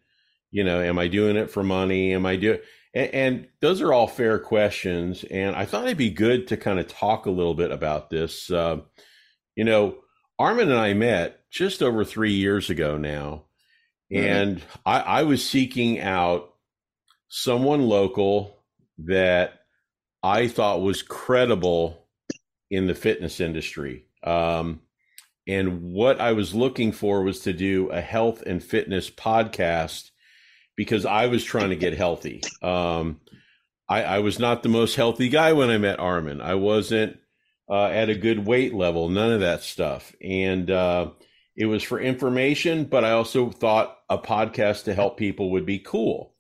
you 0.52 0.64
know, 0.64 0.82
am 0.82 0.98
I 0.98 1.08
doing 1.08 1.36
it 1.36 1.52
for 1.52 1.64
money? 1.64 2.14
Am 2.14 2.26
I 2.26 2.38
doing? 2.38 2.60
And, 2.94 3.14
and 3.14 3.48
those 3.60 3.82
are 3.82 3.92
all 3.92 4.08
fair 4.08 4.40
questions. 4.40 5.26
And 5.26 5.56
I 5.56 5.66
thought 5.66 5.86
it'd 5.86 5.98
be 5.98 6.10
good 6.10 6.48
to 6.48 6.58
kind 6.58 6.80
of 6.80 6.88
talk 6.88 7.26
a 7.26 7.32
little 7.32 7.56
bit 7.56 7.72
about 7.72 8.10
this. 8.10 8.50
Uh, 8.50 8.78
you 9.56 9.66
know, 9.66 9.98
Armin 10.40 10.72
and 10.72 10.80
I 10.80 10.94
met 10.94 11.42
just 11.52 11.84
over 11.84 12.06
three 12.06 12.34
years 12.34 12.70
ago 12.70 12.98
now, 12.98 13.46
mm-hmm. 14.12 14.26
and 14.26 14.62
I, 14.86 15.00
I 15.00 15.24
was 15.24 15.48
seeking 15.48 16.00
out 16.00 16.54
someone 17.28 17.82
local 17.82 18.64
that 19.00 19.60
I 20.24 20.48
thought 20.48 20.82
was 20.82 21.04
credible 21.04 22.05
in 22.76 22.88
the 22.88 22.96
fitness 22.96 23.40
industry. 23.40 24.06
Um, 24.24 24.82
and 25.48 25.94
what 25.94 26.20
I 26.20 26.34
was 26.34 26.56
looking 26.56 26.92
for 26.92 27.22
was 27.24 27.42
to 27.42 27.54
do 27.54 27.90
a 27.90 28.02
health 28.02 28.42
and 28.46 28.64
fitness 28.64 29.10
podcast 29.10 30.10
because 30.76 31.06
I 31.06 31.28
was 31.28 31.44
trying 31.44 31.70
to 31.70 31.76
get 31.76 31.94
healthy. 31.94 32.42
Um, 32.62 33.22
I, 33.88 34.04
I, 34.04 34.20
was 34.20 34.40
not 34.40 34.64
the 34.64 34.70
most 34.70 34.96
healthy 34.96 35.30
guy 35.30 35.54
when 35.54 35.70
I 35.70 35.78
met 35.78 36.00
Armin. 36.00 36.42
I 36.42 36.56
wasn't 36.56 37.20
uh, 37.70 37.86
at 37.86 38.10
a 38.10 38.16
good 38.16 38.46
weight 38.46 38.74
level, 38.74 39.10
none 39.10 39.32
of 39.32 39.42
that 39.42 39.62
stuff. 39.62 40.14
And 40.22 40.70
uh, 40.72 41.12
it 41.56 41.68
was 41.68 41.84
for 41.84 42.00
information, 42.00 42.86
but 42.86 43.06
I 43.06 43.12
also 43.12 43.52
thought 43.52 43.98
a 44.10 44.18
podcast 44.18 44.86
to 44.86 44.94
help 44.96 45.18
people 45.18 45.52
would 45.52 45.66
be 45.66 45.80
cool. 45.80 46.34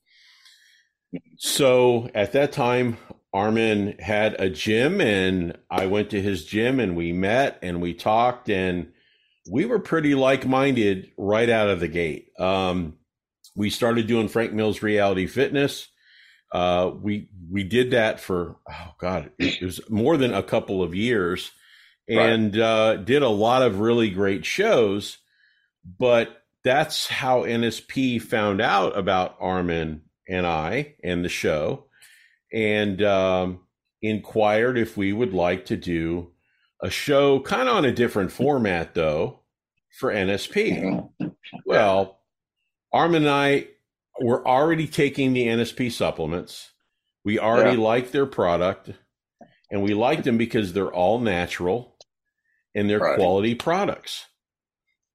So 1.37 2.09
at 2.13 2.33
that 2.33 2.51
time, 2.51 2.97
Armin 3.35 3.97
had 3.99 4.39
a 4.39 4.49
gym, 4.49 5.01
and 5.01 5.57
I 5.69 5.87
went 5.87 6.11
to 6.11 6.21
his 6.21 6.45
gym, 6.45 6.79
and 6.79 6.95
we 6.95 7.11
met 7.11 7.59
and 7.61 7.81
we 7.81 7.93
talked, 7.93 8.49
and 8.49 8.93
we 9.51 9.65
were 9.65 9.79
pretty 9.79 10.15
like 10.15 10.47
minded 10.47 11.11
right 11.17 11.49
out 11.49 11.69
of 11.69 11.81
the 11.81 11.89
gate. 11.89 12.29
Um, 12.39 12.93
we 13.53 13.69
started 13.69 14.07
doing 14.07 14.29
Frank 14.29 14.53
Mills 14.53 14.81
Reality 14.81 15.27
Fitness. 15.27 15.89
Uh, 16.53 16.91
we 17.01 17.27
we 17.51 17.65
did 17.65 17.91
that 17.91 18.21
for 18.21 18.55
oh 18.71 18.93
god, 18.99 19.31
it 19.37 19.61
was 19.61 19.81
more 19.89 20.15
than 20.15 20.33
a 20.33 20.41
couple 20.41 20.81
of 20.81 20.95
years, 20.95 21.51
and 22.07 22.55
right. 22.55 22.63
uh, 22.63 22.95
did 22.95 23.21
a 23.21 23.27
lot 23.27 23.63
of 23.63 23.81
really 23.81 24.11
great 24.11 24.45
shows. 24.45 25.17
But 25.99 26.41
that's 26.63 27.07
how 27.07 27.43
NSP 27.43 28.21
found 28.21 28.61
out 28.61 28.97
about 28.97 29.35
Armin 29.41 30.03
and 30.29 30.47
I 30.47 30.95
and 31.03 31.25
the 31.25 31.29
show, 31.29 31.84
and 32.55 33.03
um, 33.03 33.59
inquired 34.01 34.77
if 34.77 34.95
we 34.95 35.11
would 35.11 35.33
like 35.33 35.65
to 35.65 35.75
do 35.75 36.31
a 36.81 36.89
show 36.89 37.39
kind 37.41 37.67
of 37.67 37.75
on 37.75 37.85
a 37.85 37.91
different 37.91 38.31
format 38.31 38.95
though 38.95 39.41
for 39.99 40.11
NSP. 40.11 41.09
Well, 41.65 42.19
Armin 42.93 43.23
and 43.23 43.31
I 43.31 43.67
were 44.19 44.47
already 44.47 44.87
taking 44.87 45.33
the 45.33 45.47
NSP 45.47 45.91
supplements. 45.91 46.71
We 47.25 47.39
already 47.39 47.77
yeah. 47.77 47.83
liked 47.83 48.13
their 48.13 48.25
product 48.25 48.91
and 49.69 49.83
we 49.83 49.93
liked 49.93 50.23
them 50.23 50.37
because 50.37 50.71
they're 50.71 50.93
all 50.93 51.19
natural 51.19 51.97
and 52.73 52.89
they're 52.89 52.99
right. 52.99 53.17
quality 53.17 53.55
products. 53.55 54.25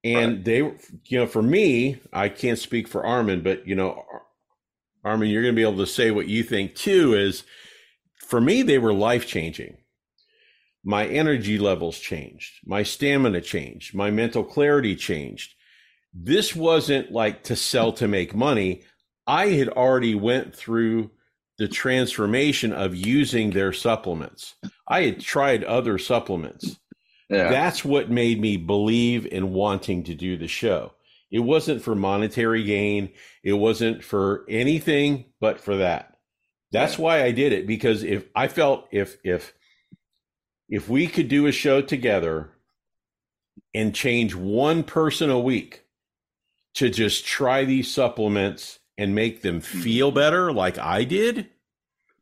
And 0.02 0.36
right. 0.36 0.44
they, 0.44 0.56
you 0.56 1.18
know, 1.18 1.26
for 1.26 1.42
me, 1.42 2.00
I 2.12 2.28
can't 2.28 2.58
speak 2.58 2.88
for 2.88 3.04
Armin, 3.04 3.42
but 3.42 3.66
you 3.66 3.74
know, 3.74 4.04
Armin, 5.04 5.28
you're 5.28 5.42
going 5.42 5.54
to 5.54 5.56
be 5.56 5.62
able 5.62 5.78
to 5.78 5.86
say 5.86 6.10
what 6.10 6.28
you 6.28 6.42
think 6.42 6.74
too. 6.74 7.14
Is 7.14 7.44
for 8.26 8.40
me, 8.40 8.62
they 8.62 8.78
were 8.78 8.92
life 8.92 9.26
changing 9.26 9.76
my 10.84 11.06
energy 11.06 11.58
levels 11.58 11.98
changed, 11.98 12.60
my 12.64 12.82
stamina 12.82 13.40
changed, 13.40 13.94
my 13.94 14.10
mental 14.10 14.44
clarity 14.44 14.96
changed. 14.96 15.54
This 16.12 16.56
wasn't 16.56 17.12
like 17.12 17.44
to 17.44 17.56
sell 17.56 17.92
to 17.94 18.08
make 18.08 18.34
money. 18.34 18.82
I 19.26 19.48
had 19.48 19.68
already 19.68 20.14
went 20.14 20.54
through 20.54 21.10
the 21.58 21.68
transformation 21.68 22.72
of 22.72 22.94
using 22.94 23.50
their 23.50 23.72
supplements. 23.72 24.54
I 24.88 25.02
had 25.02 25.20
tried 25.20 25.62
other 25.64 25.98
supplements. 25.98 26.78
Yeah. 27.28 27.50
That's 27.50 27.84
what 27.84 28.10
made 28.10 28.40
me 28.40 28.56
believe 28.56 29.26
in 29.26 29.52
wanting 29.52 30.04
to 30.04 30.14
do 30.14 30.36
the 30.36 30.48
show. 30.48 30.92
It 31.30 31.40
wasn't 31.40 31.82
for 31.82 31.94
monetary 31.94 32.64
gain. 32.64 33.10
It 33.42 33.52
wasn't 33.54 34.02
for 34.02 34.44
anything 34.48 35.26
but 35.40 35.60
for 35.60 35.76
that. 35.76 36.16
That's 36.72 36.98
yeah. 36.98 37.04
why 37.04 37.22
I 37.22 37.30
did 37.32 37.52
it 37.52 37.66
because 37.66 38.02
if 38.02 38.26
I 38.34 38.48
felt 38.48 38.88
if 38.90 39.16
if 39.24 39.52
if 40.68 40.88
we 40.88 41.06
could 41.06 41.28
do 41.28 41.46
a 41.46 41.52
show 41.52 41.82
together 41.82 42.50
and 43.74 43.94
change 43.94 44.34
one 44.34 44.82
person 44.82 45.30
a 45.30 45.38
week 45.38 45.84
to 46.74 46.88
just 46.88 47.26
try 47.26 47.64
these 47.64 47.92
supplements 47.92 48.78
and 48.96 49.14
make 49.14 49.42
them 49.42 49.56
hmm. 49.56 49.80
feel 49.80 50.10
better 50.10 50.52
like 50.52 50.78
I 50.78 51.04
did, 51.04 51.48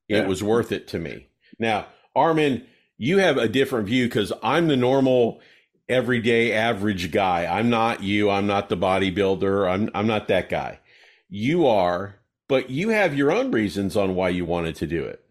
yeah. 0.08 0.18
it 0.18 0.28
was 0.28 0.42
worth 0.42 0.72
it 0.72 0.88
to 0.88 0.98
me. 0.98 1.28
Now, 1.58 1.86
Armin, 2.14 2.66
you 2.96 3.18
have 3.18 3.36
a 3.36 3.48
different 3.48 3.86
view 3.86 4.06
because 4.06 4.32
I'm 4.42 4.68
the 4.68 4.76
normal, 4.76 5.40
everyday, 5.88 6.52
average 6.52 7.10
guy. 7.10 7.46
I'm 7.46 7.70
not 7.70 8.02
you. 8.02 8.30
I'm 8.30 8.46
not 8.46 8.68
the 8.68 8.76
bodybuilder. 8.76 9.70
I'm 9.70 9.90
I'm 9.94 10.06
not 10.06 10.28
that 10.28 10.48
guy. 10.48 10.80
You 11.28 11.66
are, 11.66 12.16
but 12.48 12.70
you 12.70 12.90
have 12.90 13.14
your 13.14 13.30
own 13.30 13.50
reasons 13.50 13.96
on 13.96 14.14
why 14.14 14.30
you 14.30 14.44
wanted 14.44 14.76
to 14.76 14.86
do 14.86 15.04
it. 15.04 15.24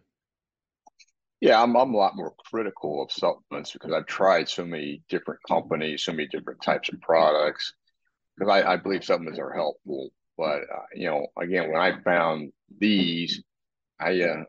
Yeah, 1.39 1.61
I'm 1.61 1.75
I'm 1.75 1.93
a 1.93 1.97
lot 1.97 2.15
more 2.15 2.33
critical 2.49 3.03
of 3.03 3.11
supplements 3.11 3.71
because 3.71 3.91
I've 3.91 4.07
tried 4.07 4.49
so 4.49 4.65
many 4.65 5.03
different 5.09 5.41
companies, 5.47 6.03
so 6.03 6.11
many 6.11 6.27
different 6.27 6.61
types 6.61 6.89
of 6.89 6.99
products. 7.01 7.73
Because 8.35 8.51
I, 8.51 8.73
I 8.73 8.77
believe 8.77 9.03
supplements 9.03 9.39
are 9.39 9.53
helpful, 9.53 10.11
but 10.37 10.61
uh, 10.61 10.85
you 10.93 11.07
know, 11.07 11.27
again, 11.39 11.71
when 11.71 11.81
I 11.81 11.99
found 12.01 12.51
these, 12.79 13.43
I 13.99 14.21
uh, 14.21 14.43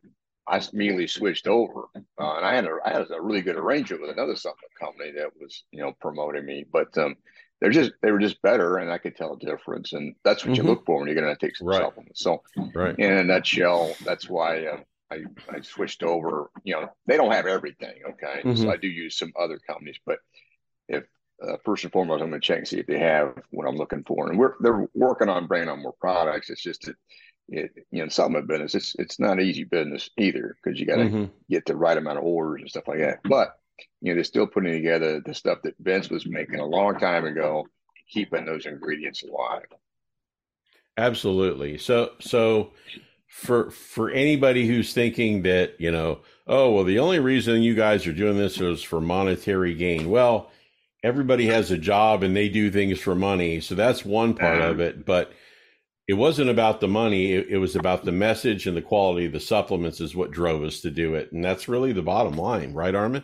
I 0.49 0.61
immediately 0.73 1.07
switched 1.07 1.47
over, 1.47 1.85
uh, 1.95 2.37
and 2.37 2.45
I 2.47 2.55
had 2.55 2.65
a 2.65 2.79
I 2.85 2.93
had 2.93 3.11
a 3.11 3.21
really 3.21 3.43
good 3.43 3.57
arrangement 3.57 4.03
with 4.03 4.11
another 4.11 4.37
supplement 4.37 4.75
company 4.79 5.13
that 5.13 5.31
was 5.41 5.65
you 5.71 5.81
know 5.81 5.93
promoting 6.01 6.47
me, 6.47 6.65
but 6.73 6.97
um, 6.99 7.17
they're 7.61 7.71
just 7.71 7.93
they 8.03 8.11
were 8.11 8.19
just 8.19 8.41
better, 8.43 8.79
and 8.79 8.91
I 8.91 8.99
could 8.99 9.17
tell 9.17 9.35
a 9.35 9.39
difference, 9.39 9.93
and 9.93 10.15
that's 10.25 10.45
what 10.45 10.55
mm-hmm. 10.55 10.67
you 10.67 10.71
look 10.71 10.87
for 10.87 10.99
when 10.99 11.07
you're 11.07 11.21
going 11.21 11.35
to 11.35 11.47
take 11.47 11.57
some 11.57 11.69
right. 11.69 11.81
supplements. 11.81 12.21
So, 12.21 12.43
right. 12.75 12.99
in 12.99 13.13
a 13.13 13.25
nutshell, 13.25 13.95
that's 14.05 14.29
why. 14.29 14.67
Uh, 14.67 14.81
I, 15.11 15.23
I 15.51 15.63
switched 15.63 16.03
over. 16.03 16.51
You 16.65 16.75
know, 16.75 16.91
they 17.07 17.17
don't 17.17 17.33
have 17.33 17.47
everything. 17.47 17.95
Okay, 18.11 18.43
mm-hmm. 18.45 18.57
so 18.57 18.71
I 18.71 18.77
do 18.77 18.89
use 18.89 19.17
some 19.17 19.33
other 19.41 19.59
companies, 19.67 19.97
but 20.05 20.19
if 20.87 21.05
uh, 21.43 21.57
first 21.65 21.85
and 21.85 21.93
foremost, 21.93 22.23
I'm 22.23 22.31
going 22.31 22.41
to 22.41 22.47
check 22.47 22.59
and 22.59 22.69
see 22.69 22.79
if 22.79 22.87
they 22.87 22.99
have 22.99 23.35
what 23.51 23.67
I'm 23.67 23.77
looking 23.77 24.05
for. 24.05 24.29
And 24.29 24.39
we're 24.39 24.55
they're 24.61 24.87
working 24.95 25.29
on 25.29 25.47
bringing 25.47 25.69
on 25.69 25.83
more 25.83 25.95
products. 26.01 26.51
It's 26.51 26.63
just 26.63 26.83
that 26.83 26.97
it 27.49 27.87
you 27.91 28.03
know 28.03 28.09
supplement 28.09 28.49
business. 28.49 28.75
It's 28.75 28.95
it's 28.99 29.19
not 29.19 29.41
easy 29.41 29.65
business 29.65 30.11
either 30.19 30.57
because 30.63 30.79
you 30.79 30.87
got 30.87 30.97
to 30.97 31.05
mm-hmm. 31.05 31.25
get 31.51 31.67
the 31.67 31.77
right 31.77 31.97
amount 31.97 32.19
of 32.19 32.25
orders 32.25 32.63
and 32.63 32.71
stuff 32.71 32.89
like 32.89 32.99
that. 32.99 33.21
But 33.25 33.59
you 34.01 34.11
know 34.11 34.15
they're 34.15 34.25
still 34.25 34.47
putting 34.47 34.73
together 34.73 35.21
the 35.21 35.35
stuff 35.35 35.59
that 35.65 35.75
Vince 35.81 36.11
was 36.11 36.27
making 36.27 36.61
a 36.61 36.67
long 36.67 36.99
time 36.99 37.25
ago, 37.25 37.67
keeping 38.11 38.45
those 38.45 38.67
ingredients 38.67 39.23
alive. 39.23 39.67
Absolutely. 40.97 41.79
So 41.79 42.13
so 42.21 42.73
for 43.29 43.71
for 43.71 44.11
anybody 44.11 44.67
who's 44.67 44.93
thinking 44.93 45.43
that 45.43 45.79
you 45.79 45.91
know 45.91 46.21
oh 46.47 46.73
well 46.73 46.85
the 46.85 46.99
only 46.99 47.19
reason 47.19 47.63
you 47.63 47.75
guys 47.75 48.07
are 48.07 48.13
doing 48.13 48.39
this 48.39 48.59
is 48.59 48.83
for 48.83 49.03
monetary 49.03 49.75
gain 49.75 50.09
well 50.09 50.51
everybody 51.03 51.47
has 51.47 51.71
a 51.71 51.77
job 51.77 52.23
and 52.23 52.35
they 52.35 52.49
do 52.49 52.71
things 52.71 52.99
for 52.99 53.15
money 53.15 53.61
so 53.61 53.75
that's 53.75 54.03
one 54.03 54.33
part 54.33 54.63
of 54.63 54.81
it 54.81 55.05
but 55.05 55.31
it 56.09 56.15
wasn't 56.15 56.51
about 56.51 56.81
the 56.81 56.89
money 56.89 57.33
it, 57.33 57.49
it 57.49 57.59
was 57.59 57.77
about 57.77 58.05
the 58.05 58.13
message 58.13 58.67
and 58.67 58.77
the 58.77 58.83
quality 58.83 59.27
of 59.27 59.33
the 59.33 59.41
supplements 59.41 60.01
is 60.01 60.17
what 60.17 60.31
drove 60.31 60.63
us 60.63 60.81
to 60.81 60.91
do 60.91 61.15
it 61.15 61.31
and 61.33 61.45
that's 61.45 61.69
really 61.69 61.93
the 61.93 62.03
bottom 62.03 62.35
line 62.35 62.73
right 62.73 62.95
armin 62.95 63.23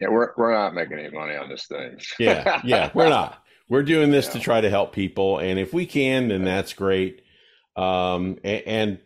yeah 0.00 0.08
we're, 0.08 0.32
we're 0.36 0.52
not 0.52 0.74
making 0.74 0.98
any 0.98 1.10
money 1.10 1.36
on 1.36 1.48
this 1.48 1.66
thing 1.66 1.98
yeah 2.18 2.60
yeah 2.64 2.90
we're 2.94 3.08
not 3.08 3.42
we're 3.68 3.82
doing 3.82 4.10
this 4.10 4.26
yeah. 4.26 4.32
to 4.32 4.40
try 4.40 4.60
to 4.60 4.70
help 4.70 4.92
people 4.92 5.38
and 5.38 5.58
if 5.58 5.72
we 5.72 5.86
can 5.86 6.28
then 6.28 6.44
that's 6.44 6.72
great 6.72 7.22
um, 7.76 8.38
and, 8.44 8.62
and 8.66 8.98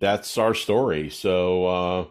that's 0.00 0.36
our 0.38 0.54
story. 0.54 1.10
So, 1.10 1.66
uh, 1.66 2.06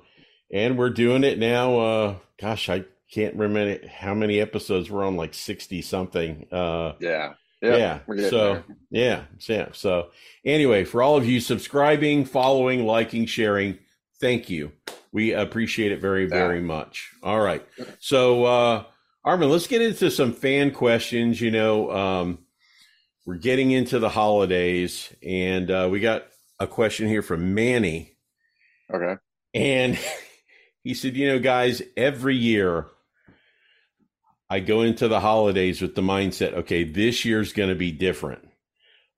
and 0.51 0.77
we're 0.77 0.89
doing 0.89 1.23
it 1.23 1.39
now. 1.39 1.79
Uh, 1.79 2.15
gosh, 2.39 2.69
I 2.69 2.85
can't 3.11 3.35
remember 3.35 3.87
how 3.87 4.13
many 4.13 4.39
episodes 4.39 4.89
we're 4.89 5.05
on, 5.05 5.15
like 5.15 5.33
60 5.33 5.81
something. 5.81 6.47
Uh, 6.51 6.93
yeah. 6.99 7.33
Yeah. 7.63 7.99
So 8.29 8.63
yeah, 8.91 9.23
yeah. 9.47 9.69
So 9.71 10.09
anyway, 10.45 10.83
for 10.83 11.01
all 11.01 11.17
of 11.17 11.25
you 11.25 11.39
subscribing, 11.39 12.25
following, 12.25 12.85
liking, 12.85 13.25
sharing, 13.25 13.79
thank 14.19 14.49
you. 14.49 14.71
We 15.11 15.33
appreciate 15.33 15.91
it 15.91 16.01
very, 16.01 16.25
very 16.25 16.57
yeah. 16.57 16.65
much. 16.65 17.11
All 17.23 17.39
right. 17.39 17.65
So 17.99 18.45
uh 18.45 18.83
Armin, 19.25 19.49
let's 19.49 19.67
get 19.67 19.81
into 19.81 20.11
some 20.11 20.33
fan 20.33 20.71
questions. 20.71 21.39
You 21.39 21.51
know, 21.51 21.89
um, 21.91 22.39
we're 23.25 23.35
getting 23.35 23.71
into 23.71 23.99
the 23.99 24.09
holidays, 24.09 25.13
and 25.25 25.71
uh, 25.71 25.87
we 25.89 26.01
got 26.01 26.25
a 26.59 26.67
question 26.67 27.07
here 27.07 27.21
from 27.21 27.53
Manny. 27.53 28.17
Okay. 28.93 29.15
And 29.53 29.97
he 30.83 30.93
said, 30.93 31.15
you 31.15 31.27
know, 31.27 31.39
guys, 31.39 31.81
every 31.95 32.35
year 32.35 32.87
I 34.53 34.59
go 34.59 34.83
into 34.83 35.07
the 35.07 35.19
holidays 35.19 35.81
with 35.81 35.95
the 35.95 36.03
mindset, 36.03 36.53
okay, 36.53 36.83
this 36.83 37.25
year's 37.25 37.53
going 37.53 37.69
to 37.69 37.75
be 37.75 37.91
different. 37.91 38.47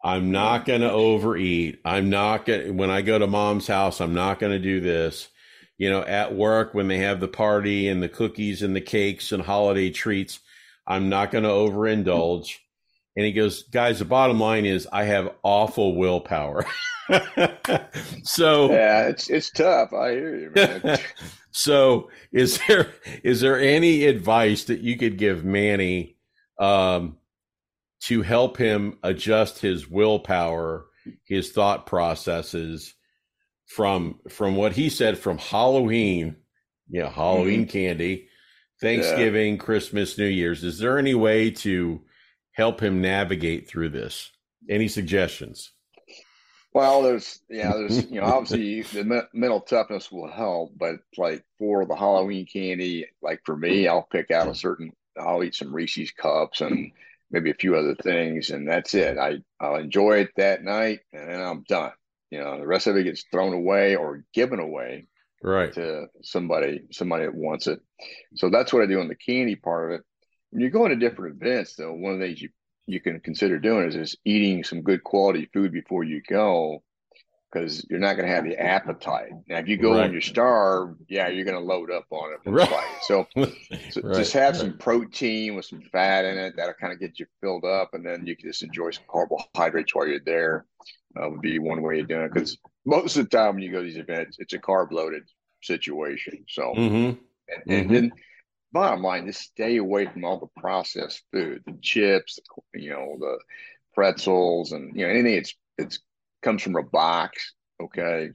I'm 0.02 0.32
not 0.32 0.63
going 0.63 0.80
to 0.80 0.89
overeat. 0.89 1.82
I'm 1.84 2.10
not 2.10 2.45
going 2.45 2.63
to, 2.63 2.71
when 2.71 2.89
I 2.89 3.02
go 3.02 3.19
to 3.19 3.28
mom's 3.28 3.67
house, 3.67 4.00
I'm 4.00 4.13
not 4.13 4.39
going 4.39 4.54
to 4.54 4.60
do 4.60 4.80
this. 4.80 5.28
You 5.78 5.89
know, 5.89 6.04
at 6.04 6.34
work, 6.34 6.74
when 6.74 6.88
they 6.88 7.00
have 7.00 7.19
the 7.19 7.28
party 7.28 7.89
and 7.89 8.02
the 8.02 8.08
cookies 8.08 8.62
and 8.62 8.74
the 8.74 8.80
cakes 8.80 9.34
and 9.34 9.43
holiday 9.43 9.89
treats, 9.89 10.39
I'm 10.88 11.10
not 11.10 11.32
going 11.32 11.43
to 11.43 11.50
overindulge. 11.50 12.60
And 13.17 13.26
he 13.26 13.34
goes, 13.34 13.63
guys, 13.63 14.00
the 14.00 14.06
bottom 14.06 14.39
line 14.39 14.65
is 14.65 14.88
I 14.89 15.04
have 15.04 15.34
awful 15.43 15.98
willpower. 15.98 16.65
so 18.24 18.72
yeah, 18.72 19.08
it's 19.08 19.30
it's 19.30 19.52
tough. 19.52 19.94
I 19.94 20.12
hear 20.12 20.36
you, 20.38 20.52
man. 20.56 21.00
so 21.52 22.10
is 22.32 22.60
there 22.68 22.94
is 23.24 23.41
there 23.41 23.60
any 23.60 24.06
advice 24.06 24.65
that 24.65 24.82
you 24.82 24.98
could 24.98 25.18
give 25.18 25.46
Manny 25.46 26.18
um, 26.60 27.18
to 28.04 28.22
help 28.22 28.58
him 28.58 28.98
adjust 29.04 29.60
his 29.60 29.89
willpower, 29.89 30.86
his 31.24 31.52
thought 31.52 31.86
processes 31.86 32.96
from 33.68 34.20
from 34.30 34.56
what 34.56 34.74
he 34.74 34.89
said 34.89 35.18
from 35.18 35.38
Halloween, 35.38 36.36
yeah, 36.89 37.10
Halloween 37.10 37.62
mm-hmm. 37.62 37.72
candy, 37.72 38.28
Thanksgiving, 38.82 39.54
yeah. 39.56 39.60
Christmas, 39.60 40.18
New 40.18 40.26
Year's. 40.26 40.63
Is 40.63 40.80
there 40.80 40.98
any 40.98 41.15
way 41.15 41.52
to 41.52 42.02
help 42.54 42.82
him 42.82 43.02
navigate 43.02 43.68
through 43.68 43.89
this? 43.89 44.32
Any 44.70 44.88
suggestions? 44.88 45.72
Well, 46.75 47.03
there's 47.03 47.39
yeah, 47.49 47.71
there's 47.71 48.03
you 48.11 48.19
know 48.19 48.25
obviously 48.25 48.81
the 49.01 49.25
mental 49.33 49.61
toughness 49.61 50.11
will 50.11 50.29
help, 50.29 50.73
but 50.77 50.97
like 51.15 51.45
for 51.57 51.85
the 51.85 51.95
Halloween 51.95 52.45
candy, 52.45 53.07
like 53.21 53.39
for 53.45 53.55
me, 53.55 53.88
I'll 53.88 54.03
pick 54.03 54.29
out 54.29 54.49
a 54.49 54.53
certain. 54.53 54.91
I'll 55.17 55.41
eat 55.41 55.55
some 55.55 55.73
Reese's 55.73 56.11
cups 56.11 56.59
and 56.59 56.91
maybe 57.31 57.49
a 57.49 57.53
few 57.53 57.77
other 57.77 57.95
things, 57.95 58.49
and 58.49 58.67
that's 58.67 58.93
it. 58.93 59.17
I 59.17 59.38
I'll 59.57 59.77
enjoy 59.77 60.17
it 60.17 60.31
that 60.35 60.63
night, 60.65 60.99
and 61.13 61.29
then 61.29 61.41
I'm 61.41 61.63
done. 61.63 61.93
You 62.29 62.39
know, 62.39 62.59
the 62.59 62.67
rest 62.67 62.88
of 62.88 62.97
it 62.97 63.05
gets 63.05 63.23
thrown 63.31 63.53
away 63.53 63.95
or 63.95 64.25
given 64.33 64.59
away 64.59 65.07
right 65.41 65.71
to 65.75 66.07
somebody 66.23 66.88
somebody 66.91 67.23
that 67.23 67.35
wants 67.35 67.67
it. 67.67 67.79
So 68.35 68.49
that's 68.49 68.73
what 68.73 68.83
I 68.83 68.88
do 68.88 68.99
on 68.99 69.07
the 69.07 69.15
candy 69.15 69.55
part 69.55 69.93
of 69.93 69.99
it. 70.01 70.05
When 70.49 70.61
you 70.61 70.69
go 70.69 70.83
into 70.83 70.97
different 70.97 71.41
events, 71.41 71.75
though, 71.75 71.93
one 71.93 72.15
of 72.15 72.19
the 72.19 72.25
things 72.25 72.41
you 72.41 72.49
you 72.88 73.00
can 73.00 73.19
consider 73.19 73.60
doing 73.60 73.88
is, 73.88 73.95
is 73.95 74.17
eating 74.26 74.63
some 74.63 74.82
good 74.82 75.04
quality 75.04 75.50
food 75.54 75.71
before 75.71 76.04
you 76.04 76.21
go 76.28 76.84
because 77.56 77.86
you're 77.89 78.00
not 78.00 78.17
going 78.17 78.28
to 78.28 78.36
have 78.36 78.43
the 78.43 78.60
appetite. 78.60 79.32
Now, 79.48 79.60
if 79.60 79.67
you 79.67 79.78
go 79.78 79.95
right. 79.95 80.06
and 80.06 80.13
you 80.13 80.19
starve, 80.19 80.95
yeah, 81.08 81.30
you're 81.30 81.45
going 81.45 81.58
to 81.58 81.63
load 81.63 81.89
up 81.89 82.06
on 82.12 82.34
it. 82.34 82.50
Right. 82.50 82.86
So, 83.04 83.26
so 83.91 84.02
right. 84.02 84.15
just 84.17 84.34
have 84.34 84.58
some 84.58 84.78
protein 84.78 85.56
with 85.56 85.65
some 85.65 85.82
fat 85.91 86.26
in 86.26 86.38
it. 86.38 86.56
That'll 86.58 86.74
kind 86.74 86.91
of 86.91 87.00
get 87.00 87.17
you 87.17 87.26
filled 87.41 87.63
up, 87.63 87.93
and 87.93 88.06
then 88.06 88.28
you 88.28 88.36
can 88.36 88.50
just 88.50 88.63
enjoy 88.63 88.91
some 88.91 89.06
carbohydrates 89.10 89.95
while 89.95 90.08
you're 90.08 90.19
there. 90.19 90.65
Uh, 91.17 91.30
would 91.30 91.41
be 91.41 91.60
one 91.60 91.82
way 91.82 92.02
of 92.02 92.10
doing 92.10 92.24
it 92.24 92.34
because 92.34 92.58
most 92.86 93.15
of 93.15 93.24
the 93.24 93.38
time 93.38 93.54
when 93.56 93.63
you 93.63 93.71
go 93.71 93.80
to 93.80 93.86
these 93.86 93.95
events, 93.95 94.36
it's 94.38 94.52
a 94.52 94.60
carb 94.60 94.91
loaded 94.91 95.24
situation. 95.63 96.43
So, 96.50 96.74
mm-hmm. 96.76 96.93
and, 96.93 97.17
and 97.67 97.67
mm-hmm. 97.67 97.93
then 97.93 98.12
bottom 98.71 99.01
line, 99.01 99.28
just 99.28 99.41
stay 99.41 99.78
away 99.78 100.06
from 100.06 100.25
all 100.25 100.39
the 100.39 100.62
processed 100.62 101.23
food, 101.32 101.63
the 101.65 101.78
chips, 101.82 102.39
the, 102.73 102.82
you 102.82 102.89
know, 102.89 103.15
the 103.19 103.38
pretzels, 103.93 104.71
and 104.71 104.95
you 104.95 105.06
know 105.06 105.12
anything 105.12 105.34
it's 105.34 105.56
it's 105.78 105.99
comes 106.41 106.62
from 106.62 106.75
a 106.75 106.84
box. 106.84 107.54
Okay, 107.82 108.30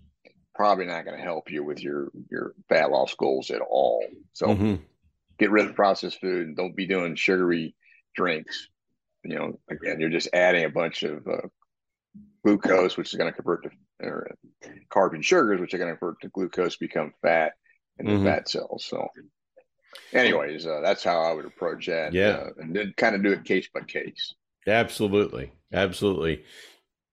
probably 0.54 0.86
not 0.86 1.04
going 1.04 1.16
to 1.16 1.22
help 1.22 1.50
you 1.50 1.64
with 1.64 1.82
your 1.82 2.10
your 2.30 2.54
fat 2.68 2.90
loss 2.90 3.14
goals 3.14 3.50
at 3.50 3.60
all. 3.60 4.04
So 4.32 4.48
mm-hmm. 4.48 4.76
get 5.38 5.50
rid 5.50 5.66
of 5.66 5.74
processed 5.74 6.20
food 6.20 6.48
and 6.48 6.56
don't 6.56 6.76
be 6.76 6.86
doing 6.86 7.14
sugary 7.14 7.74
drinks. 8.14 8.68
You 9.22 9.36
know, 9.36 9.60
again, 9.70 10.00
you're 10.00 10.10
just 10.10 10.28
adding 10.32 10.64
a 10.64 10.70
bunch 10.70 11.02
of 11.02 11.26
uh, 11.26 11.48
glucose, 12.44 12.96
which 12.96 13.12
is 13.12 13.18
going 13.18 13.30
to 13.30 13.36
convert 13.36 13.64
to 13.64 13.70
or 14.02 14.34
carbon 14.88 15.22
sugars, 15.22 15.60
which 15.60 15.74
are 15.74 15.78
going 15.78 15.92
to 15.92 15.98
convert 15.98 16.20
to 16.22 16.28
glucose, 16.28 16.76
become 16.76 17.12
fat 17.22 17.52
in 17.98 18.06
the 18.06 18.12
mm-hmm. 18.12 18.24
fat 18.24 18.48
cells. 18.48 18.86
So 18.88 19.08
anyways, 20.12 20.66
uh, 20.66 20.80
that's 20.82 21.04
how 21.04 21.20
I 21.20 21.32
would 21.32 21.44
approach 21.44 21.86
that. 21.86 22.12
Yeah, 22.12 22.28
uh, 22.28 22.50
and 22.58 22.74
then 22.74 22.94
kind 22.96 23.14
of 23.14 23.22
do 23.22 23.32
it 23.32 23.44
case 23.44 23.68
by 23.72 23.80
case. 23.80 24.34
Absolutely, 24.66 25.52
absolutely. 25.72 26.44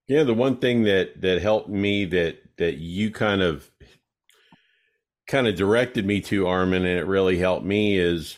Yeah, 0.07 0.23
the 0.23 0.33
one 0.33 0.57
thing 0.57 0.83
that 0.83 1.21
that 1.21 1.41
helped 1.41 1.69
me 1.69 2.05
that 2.05 2.37
that 2.57 2.77
you 2.77 3.11
kind 3.11 3.41
of 3.41 3.69
kind 5.27 5.47
of 5.47 5.55
directed 5.55 6.05
me 6.05 6.21
to 6.21 6.47
Armin, 6.47 6.85
and 6.85 6.99
it 6.99 7.05
really 7.05 7.37
helped 7.37 7.65
me 7.65 7.97
is 7.97 8.37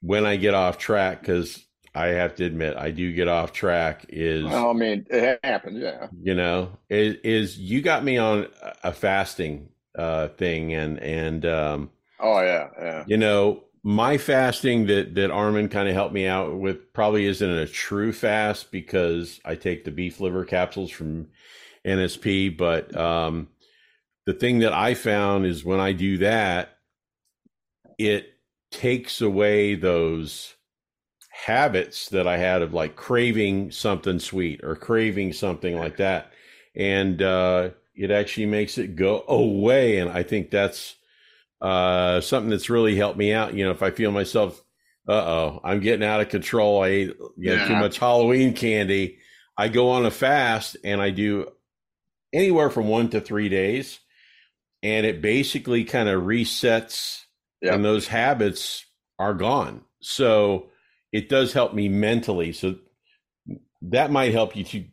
when 0.00 0.26
I 0.26 0.36
get 0.36 0.54
off 0.54 0.78
track 0.78 1.20
because 1.20 1.64
I 1.94 2.08
have 2.08 2.34
to 2.36 2.44
admit 2.44 2.76
I 2.76 2.90
do 2.90 3.12
get 3.12 3.28
off 3.28 3.52
track. 3.52 4.06
Is 4.08 4.44
well, 4.44 4.70
I 4.70 4.72
mean 4.72 5.06
it 5.10 5.38
happens, 5.44 5.78
yeah. 5.80 6.08
You 6.20 6.34
know, 6.34 6.78
is, 6.88 7.16
is 7.22 7.58
you 7.58 7.82
got 7.82 8.04
me 8.04 8.18
on 8.18 8.48
a 8.82 8.92
fasting 8.92 9.68
uh, 9.96 10.28
thing, 10.28 10.74
and 10.74 10.98
and 10.98 11.46
um, 11.46 11.90
oh 12.20 12.40
yeah, 12.40 12.68
yeah. 12.78 13.04
You 13.06 13.16
know, 13.16 13.64
my 13.82 14.16
fasting 14.16 14.86
that 14.86 15.14
that 15.14 15.30
Armin 15.30 15.68
kind 15.68 15.88
of 15.88 15.94
helped 15.94 16.14
me 16.14 16.26
out 16.26 16.58
with 16.58 16.92
probably 16.94 17.26
isn't 17.26 17.48
a 17.48 17.66
true 17.66 18.12
fast 18.12 18.72
because 18.72 19.40
I 19.44 19.54
take 19.54 19.84
the 19.84 19.90
beef 19.90 20.20
liver 20.20 20.44
capsules 20.44 20.90
from 20.90 21.28
NSP, 21.84 22.56
but 22.56 22.96
um, 22.96 23.48
the 24.24 24.32
thing 24.32 24.60
that 24.60 24.72
I 24.72 24.94
found 24.94 25.44
is 25.44 25.64
when 25.64 25.80
I 25.80 25.92
do 25.92 26.18
that, 26.18 26.78
it 27.98 28.32
takes 28.70 29.20
away 29.20 29.74
those 29.74 30.54
habits 31.30 32.08
that 32.08 32.26
I 32.26 32.38
had 32.38 32.62
of 32.62 32.72
like 32.72 32.96
craving 32.96 33.70
something 33.70 34.18
sweet 34.18 34.64
or 34.64 34.76
craving 34.76 35.34
something 35.34 35.76
like 35.76 35.98
that, 35.98 36.32
and 36.74 37.20
uh, 37.20 37.70
it 37.94 38.10
actually 38.10 38.46
makes 38.46 38.78
it 38.78 38.96
go 38.96 39.24
away, 39.28 39.98
and 39.98 40.10
I 40.10 40.22
think 40.22 40.50
that's 40.50 40.96
uh, 41.60 42.20
something 42.20 42.50
that's 42.50 42.70
really 42.70 42.96
helped 42.96 43.18
me 43.18 43.32
out. 43.32 43.54
You 43.54 43.64
know, 43.64 43.70
if 43.70 43.82
I 43.82 43.90
feel 43.90 44.10
myself, 44.10 44.62
uh 45.08 45.12
oh, 45.12 45.60
I'm 45.64 45.80
getting 45.80 46.06
out 46.06 46.20
of 46.20 46.28
control. 46.28 46.82
I 46.82 46.88
ate 46.88 47.08
you 47.36 47.50
know, 47.50 47.54
yeah. 47.54 47.68
too 47.68 47.76
much 47.76 47.98
Halloween 47.98 48.54
candy. 48.54 49.18
I 49.56 49.68
go 49.68 49.90
on 49.90 50.06
a 50.06 50.10
fast 50.10 50.76
and 50.82 51.00
I 51.00 51.10
do 51.10 51.48
anywhere 52.32 52.70
from 52.70 52.88
one 52.88 53.10
to 53.10 53.20
three 53.20 53.48
days, 53.48 54.00
and 54.82 55.06
it 55.06 55.22
basically 55.22 55.84
kind 55.84 56.08
of 56.08 56.22
resets, 56.22 57.20
yep. 57.62 57.74
and 57.74 57.84
those 57.84 58.08
habits 58.08 58.84
are 59.18 59.34
gone. 59.34 59.82
So 60.00 60.70
it 61.12 61.28
does 61.28 61.52
help 61.52 61.74
me 61.74 61.88
mentally. 61.88 62.52
So 62.52 62.76
that 63.82 64.10
might 64.10 64.32
help 64.32 64.56
you 64.56 64.64
too, 64.64 64.84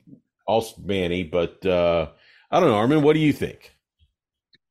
also, 0.46 0.76
Manny. 0.84 1.24
But 1.24 1.66
uh, 1.66 2.10
I 2.52 2.60
don't 2.60 2.70
know, 2.70 2.76
Armin. 2.76 3.02
What 3.02 3.14
do 3.14 3.20
you 3.20 3.34
think? 3.34 3.76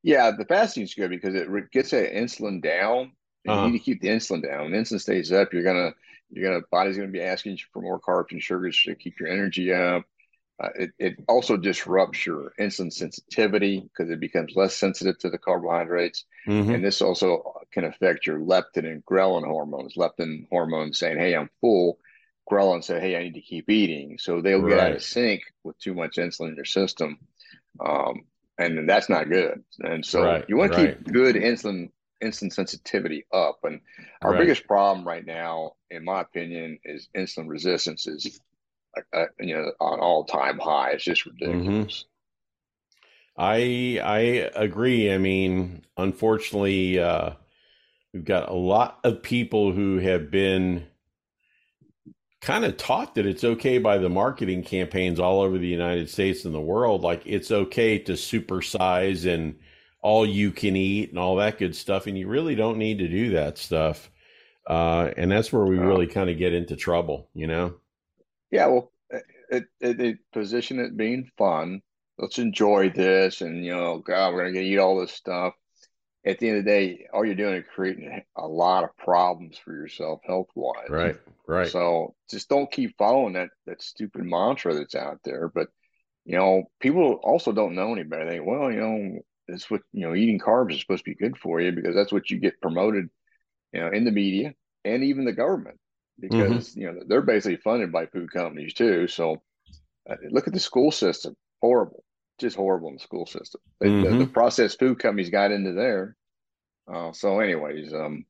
Yeah, 0.02 0.30
the 0.36 0.44
fasting 0.44 0.84
is 0.84 0.94
good 0.94 1.10
because 1.10 1.34
it 1.34 1.70
gets 1.70 1.90
that 1.90 2.12
insulin 2.12 2.62
down. 2.62 3.12
Uh-huh. 3.46 3.66
You 3.66 3.72
need 3.72 3.78
to 3.78 3.84
keep 3.84 4.00
the 4.00 4.08
insulin 4.08 4.42
down. 4.42 4.70
When 4.70 4.72
insulin 4.72 5.00
stays 5.00 5.32
up, 5.32 5.52
you're 5.52 5.62
gonna 5.62 5.94
you're 6.30 6.50
gonna 6.50 6.64
body's 6.70 6.96
gonna 6.96 7.08
be 7.08 7.22
asking 7.22 7.58
for 7.72 7.82
more 7.82 8.00
carbs 8.00 8.32
and 8.32 8.42
sugars 8.42 8.80
to 8.84 8.94
keep 8.94 9.20
your 9.20 9.28
energy 9.28 9.72
up. 9.72 10.04
Uh, 10.62 10.68
it, 10.78 10.90
it 10.98 11.16
also 11.26 11.56
disrupts 11.56 12.26
your 12.26 12.52
insulin 12.60 12.92
sensitivity 12.92 13.80
because 13.80 14.10
it 14.10 14.20
becomes 14.20 14.54
less 14.54 14.76
sensitive 14.76 15.18
to 15.18 15.30
the 15.30 15.38
carbohydrates. 15.38 16.24
Mm-hmm. 16.46 16.74
And 16.74 16.84
this 16.84 17.00
also 17.00 17.54
can 17.72 17.84
affect 17.84 18.26
your 18.26 18.38
leptin 18.38 18.84
and 18.84 19.04
ghrelin 19.06 19.46
hormones. 19.46 19.94
Leptin 19.94 20.46
hormones 20.50 20.98
saying, 20.98 21.18
Hey, 21.18 21.34
I'm 21.34 21.48
full. 21.62 21.98
Ghrelin 22.50 22.84
say, 22.84 23.00
Hey, 23.00 23.16
I 23.16 23.22
need 23.22 23.34
to 23.34 23.40
keep 23.40 23.70
eating. 23.70 24.18
So 24.18 24.42
they'll 24.42 24.60
right. 24.60 24.70
get 24.70 24.80
out 24.80 24.92
of 24.92 25.02
sync 25.02 25.42
with 25.64 25.78
too 25.78 25.94
much 25.94 26.16
insulin 26.16 26.50
in 26.50 26.56
your 26.56 26.66
system. 26.66 27.18
Um, 27.82 28.24
and 28.60 28.88
that's 28.88 29.08
not 29.08 29.28
good. 29.28 29.62
And 29.80 30.04
so 30.04 30.22
right, 30.22 30.44
you 30.48 30.56
want 30.56 30.72
to 30.72 30.78
right. 30.78 30.98
keep 30.98 31.12
good 31.12 31.36
insulin 31.36 31.90
insulin 32.22 32.52
sensitivity 32.52 33.24
up. 33.32 33.60
And 33.64 33.80
our 34.22 34.32
right. 34.32 34.40
biggest 34.40 34.66
problem 34.66 35.06
right 35.06 35.24
now, 35.24 35.72
in 35.90 36.04
my 36.04 36.20
opinion, 36.20 36.78
is 36.84 37.08
insulin 37.16 37.48
resistance 37.48 38.06
is 38.06 38.40
uh, 39.12 39.26
you 39.38 39.54
know 39.54 39.72
on 39.80 40.00
all 40.00 40.24
time 40.24 40.58
high. 40.58 40.90
It's 40.90 41.04
just 41.04 41.26
ridiculous. 41.26 42.04
Mm-hmm. 43.38 43.42
I 43.42 44.00
I 44.04 44.18
agree. 44.54 45.12
I 45.12 45.18
mean, 45.18 45.84
unfortunately, 45.96 46.98
uh, 46.98 47.30
we've 48.12 48.24
got 48.24 48.50
a 48.50 48.54
lot 48.54 49.00
of 49.04 49.22
people 49.22 49.72
who 49.72 49.98
have 49.98 50.30
been 50.30 50.86
kind 52.40 52.64
of 52.64 52.76
taught 52.76 53.14
that 53.14 53.26
it's 53.26 53.44
okay 53.44 53.78
by 53.78 53.98
the 53.98 54.08
marketing 54.08 54.62
campaigns 54.62 55.20
all 55.20 55.40
over 55.40 55.58
the 55.58 55.66
United 55.66 56.08
States 56.08 56.44
and 56.44 56.54
the 56.54 56.60
world. 56.60 57.02
Like 57.02 57.22
it's 57.26 57.50
okay 57.50 57.98
to 57.98 58.12
supersize 58.12 59.30
and 59.32 59.58
all 60.00 60.24
you 60.24 60.50
can 60.50 60.76
eat 60.76 61.10
and 61.10 61.18
all 61.18 61.36
that 61.36 61.58
good 61.58 61.76
stuff. 61.76 62.06
And 62.06 62.16
you 62.16 62.26
really 62.28 62.54
don't 62.54 62.78
need 62.78 62.98
to 62.98 63.08
do 63.08 63.30
that 63.30 63.58
stuff. 63.58 64.10
Uh, 64.66 65.10
and 65.16 65.30
that's 65.30 65.52
where 65.52 65.66
we 65.66 65.78
really 65.78 66.06
kind 66.06 66.30
of 66.30 66.38
get 66.38 66.54
into 66.54 66.76
trouble, 66.76 67.28
you 67.34 67.46
know? 67.46 67.74
Yeah. 68.50 68.66
Well, 68.66 68.92
it, 69.50 69.64
it, 69.80 70.00
it 70.00 70.18
position 70.32 70.78
it 70.78 70.96
being 70.96 71.30
fun. 71.36 71.82
Let's 72.18 72.38
enjoy 72.38 72.90
this. 72.90 73.40
And, 73.40 73.64
you 73.64 73.74
know, 73.74 73.98
God, 73.98 74.32
we're 74.32 74.44
going 74.44 74.54
to 74.54 74.62
eat 74.62 74.78
all 74.78 75.00
this 75.00 75.12
stuff. 75.12 75.54
At 76.24 76.38
the 76.38 76.48
end 76.48 76.58
of 76.58 76.64
the 76.64 76.70
day, 76.70 77.06
all 77.14 77.24
you're 77.24 77.34
doing 77.34 77.54
is 77.54 77.64
creating 77.74 78.22
a 78.36 78.46
lot 78.46 78.84
of 78.84 78.96
problems 78.98 79.56
for 79.56 79.72
yourself 79.72 80.20
health 80.24 80.48
wise. 80.54 80.90
Right. 80.90 81.16
Right. 81.46 81.68
So 81.68 82.14
just 82.30 82.48
don't 82.48 82.70
keep 82.70 82.96
following 82.98 83.32
that, 83.34 83.48
that 83.66 83.82
stupid 83.82 84.24
mantra 84.24 84.74
that's 84.74 84.94
out 84.94 85.20
there. 85.24 85.48
But, 85.48 85.68
you 86.26 86.36
know, 86.36 86.64
people 86.78 87.20
also 87.22 87.52
don't 87.52 87.74
know 87.74 87.92
any 87.92 88.02
better. 88.02 88.26
They 88.26 88.32
think, 88.32 88.46
well, 88.46 88.70
you 88.70 88.80
know, 88.80 89.20
it's 89.52 89.70
what 89.70 89.82
you 89.92 90.06
know 90.06 90.14
eating 90.14 90.38
carbs 90.38 90.72
is 90.74 90.80
supposed 90.80 91.04
to 91.04 91.10
be 91.10 91.14
good 91.14 91.36
for 91.36 91.60
you 91.60 91.72
because 91.72 91.94
that's 91.94 92.12
what 92.12 92.30
you 92.30 92.38
get 92.38 92.60
promoted 92.60 93.08
you 93.72 93.80
know 93.80 93.88
in 93.88 94.04
the 94.04 94.10
media 94.10 94.54
and 94.84 95.02
even 95.04 95.24
the 95.24 95.32
government 95.32 95.78
because 96.18 96.70
mm-hmm. 96.70 96.80
you 96.80 96.92
know 96.92 97.00
they're 97.06 97.22
basically 97.22 97.56
funded 97.56 97.92
by 97.92 98.06
food 98.06 98.30
companies 98.32 98.74
too 98.74 99.08
so 99.08 99.42
uh, 100.08 100.16
look 100.30 100.46
at 100.46 100.52
the 100.52 100.60
school 100.60 100.90
system 100.90 101.34
horrible 101.60 102.04
just 102.40 102.56
horrible 102.56 102.88
in 102.88 102.94
the 102.94 103.00
school 103.00 103.26
system 103.26 103.60
mm-hmm. 103.82 104.02
the, 104.02 104.08
the, 104.08 104.16
mm-hmm. 104.16 104.32
processed 104.32 104.78
food 104.78 104.98
companies 104.98 105.30
got 105.30 105.52
into 105.52 105.72
there 105.72 106.16
uh, 106.92 107.12
so 107.12 107.40
anyways 107.40 107.92
um 107.92 108.24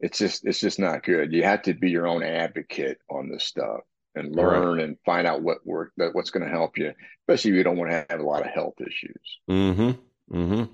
it's 0.00 0.18
just 0.18 0.46
it's 0.46 0.60
just 0.60 0.78
not 0.78 1.02
good 1.02 1.32
you 1.32 1.42
have 1.42 1.62
to 1.62 1.74
be 1.74 1.90
your 1.90 2.06
own 2.06 2.22
advocate 2.22 2.98
on 3.10 3.30
this 3.30 3.44
stuff 3.44 3.80
and 4.14 4.34
learn 4.34 4.78
right. 4.78 4.84
and 4.84 4.96
find 5.04 5.26
out 5.26 5.42
what 5.42 5.64
work 5.64 5.92
that 5.96 6.14
what's 6.14 6.30
going 6.30 6.44
to 6.44 6.50
help 6.50 6.78
you 6.78 6.92
especially 7.22 7.50
if 7.50 7.56
you 7.56 7.62
don't 7.62 7.76
want 7.76 7.90
to 7.90 8.06
have 8.08 8.20
a 8.20 8.26
lot 8.26 8.44
of 8.44 8.52
health 8.52 8.74
issues 8.80 9.38
mm-hmm 9.48 9.90
hmm 10.30 10.64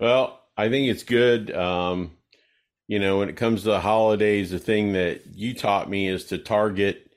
Well, 0.00 0.40
I 0.56 0.68
think 0.68 0.88
it's 0.88 1.04
good. 1.04 1.54
Um, 1.54 2.12
you 2.86 2.98
know, 2.98 3.18
when 3.18 3.28
it 3.28 3.36
comes 3.36 3.62
to 3.62 3.68
the 3.70 3.80
holidays, 3.80 4.50
the 4.50 4.58
thing 4.58 4.92
that 4.94 5.22
you 5.34 5.54
taught 5.54 5.88
me 5.88 6.08
is 6.08 6.26
to 6.26 6.38
target, 6.38 7.10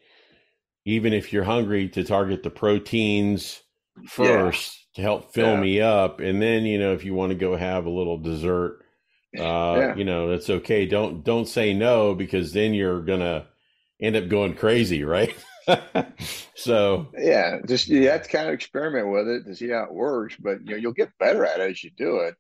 even 0.86 1.14
if 1.14 1.34
you're 1.34 1.44
hungry, 1.44 1.90
to 1.90 2.04
target 2.04 2.44
the 2.44 2.50
proteins 2.50 3.62
first 4.08 4.78
yeah. 4.78 4.81
To 4.96 5.02
help 5.02 5.34
fill 5.34 5.54
yeah. 5.54 5.60
me 5.60 5.82
up, 5.82 6.20
and 6.20 6.42
then 6.42 6.66
you 6.66 6.80
know 6.80 6.94
if 6.94 7.06
you 7.06 7.14
want 7.14 7.32
to 7.32 7.38
go 7.38 7.56
have 7.56 7.86
a 7.86 7.90
little 7.90 8.18
dessert, 8.18 8.84
uh, 9.38 9.76
yeah. 9.78 9.96
you 9.96 10.04
know 10.04 10.30
that's 10.30 10.50
okay. 10.50 10.86
Don't 10.86 11.24
don't 11.24 11.48
say 11.48 11.74
no 11.74 12.14
because 12.16 12.54
then 12.54 12.74
you're 12.74 13.02
gonna 13.02 13.48
end 14.02 14.16
up 14.16 14.28
going 14.28 14.56
crazy, 14.56 15.04
right? 15.04 15.36
so 16.56 17.08
yeah, 17.18 17.60
just 17.66 17.88
you 17.88 18.10
have 18.10 18.24
to 18.24 18.30
kind 18.30 18.48
of 18.48 18.54
experiment 18.54 19.10
with 19.10 19.28
it 19.28 19.46
to 19.46 19.56
see 19.56 19.70
how 19.70 19.84
it 19.84 19.94
works, 19.94 20.36
but 20.40 20.60
you 20.62 20.72
know 20.72 20.78
you'll 20.78 20.94
get 20.94 21.18
better 21.20 21.46
at 21.46 21.60
it 21.60 21.72
as 21.72 21.84
you 21.84 21.92
do 21.96 22.18
it. 22.20 22.36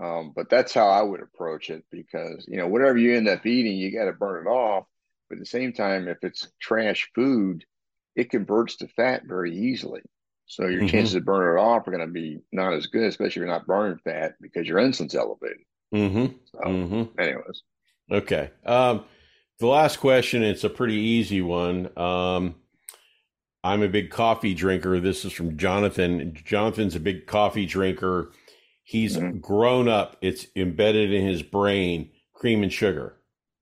Um, 0.00 0.32
but 0.34 0.48
that's 0.48 0.72
how 0.72 0.88
I 0.88 1.02
would 1.02 1.20
approach 1.20 1.70
it 1.70 1.84
because 1.90 2.44
you 2.46 2.56
know 2.56 2.68
whatever 2.68 2.98
you 2.98 3.16
end 3.16 3.28
up 3.28 3.44
eating, 3.44 3.76
you 3.76 3.92
got 3.92 4.04
to 4.04 4.12
burn 4.12 4.46
it 4.46 4.50
off. 4.50 4.84
But 5.28 5.36
at 5.36 5.40
the 5.40 5.46
same 5.46 5.72
time, 5.72 6.08
if 6.08 6.18
it's 6.22 6.48
trash 6.60 7.10
food, 7.14 7.64
it 8.14 8.30
converts 8.30 8.76
to 8.76 8.88
fat 8.88 9.22
very 9.26 9.54
easily. 9.54 10.02
So 10.48 10.66
your 10.66 10.80
mm-hmm. 10.80 10.88
chances 10.88 11.14
of 11.14 11.24
burning 11.24 11.58
it 11.58 11.60
off 11.60 11.86
are 11.86 11.90
going 11.90 12.06
to 12.06 12.12
be 12.12 12.40
not 12.52 12.72
as 12.72 12.86
good, 12.86 13.04
especially 13.04 13.28
if 13.28 13.36
you're 13.36 13.46
not 13.46 13.66
burning 13.66 13.98
fat 13.98 14.34
because 14.40 14.66
your 14.66 14.78
insulin's 14.78 15.14
elevated. 15.14 15.58
Mm-hmm. 15.94 16.34
So, 16.44 16.58
mm-hmm. 16.58 17.20
anyways, 17.20 17.62
okay. 18.10 18.50
Um, 18.64 19.04
the 19.60 19.66
last 19.66 19.98
question, 19.98 20.42
it's 20.42 20.64
a 20.64 20.70
pretty 20.70 20.96
easy 20.96 21.42
one. 21.42 21.90
Um, 21.98 22.54
I'm 23.62 23.82
a 23.82 23.88
big 23.88 24.10
coffee 24.10 24.54
drinker. 24.54 25.00
This 25.00 25.24
is 25.24 25.32
from 25.32 25.56
Jonathan. 25.56 26.34
Jonathan's 26.44 26.94
a 26.94 27.00
big 27.00 27.26
coffee 27.26 27.66
drinker. 27.66 28.32
He's 28.84 29.16
mm-hmm. 29.16 29.38
grown 29.38 29.86
up, 29.86 30.16
it's 30.22 30.46
embedded 30.56 31.12
in 31.12 31.26
his 31.26 31.42
brain 31.42 32.10
cream 32.38 32.62
and 32.62 32.72
sugar, 32.72 33.16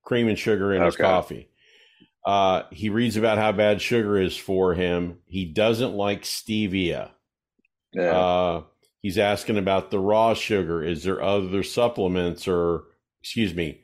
cream 0.05 0.29
and 0.29 0.39
sugar 0.39 0.73
in 0.73 0.83
okay. 0.83 0.87
his 0.87 0.97
coffee. 0.97 1.49
Uh, 2.27 2.65
he 2.73 2.89
reads 2.89 3.17
about 3.17 3.39
how 3.39 3.53
bad 3.53 3.81
sugar 3.81 4.19
is 4.19 4.37
for 4.37 4.75
him. 4.75 5.19
He 5.27 5.45
doesn't 5.45 5.95
like 5.95 6.23
stevia. 6.23 7.11
Yeah. 7.93 8.11
Uh, 8.11 8.63
he's 9.01 9.17
asking 9.17 9.59
about 9.59 9.93
the 9.93 10.01
raw 10.01 10.35
sugar. 10.35 10.83
Is 10.83 11.05
there 11.05 11.23
other 11.23 11.63
supplements 11.63 12.49
or, 12.49 12.85
excuse 13.21 13.55
me, 13.55 13.83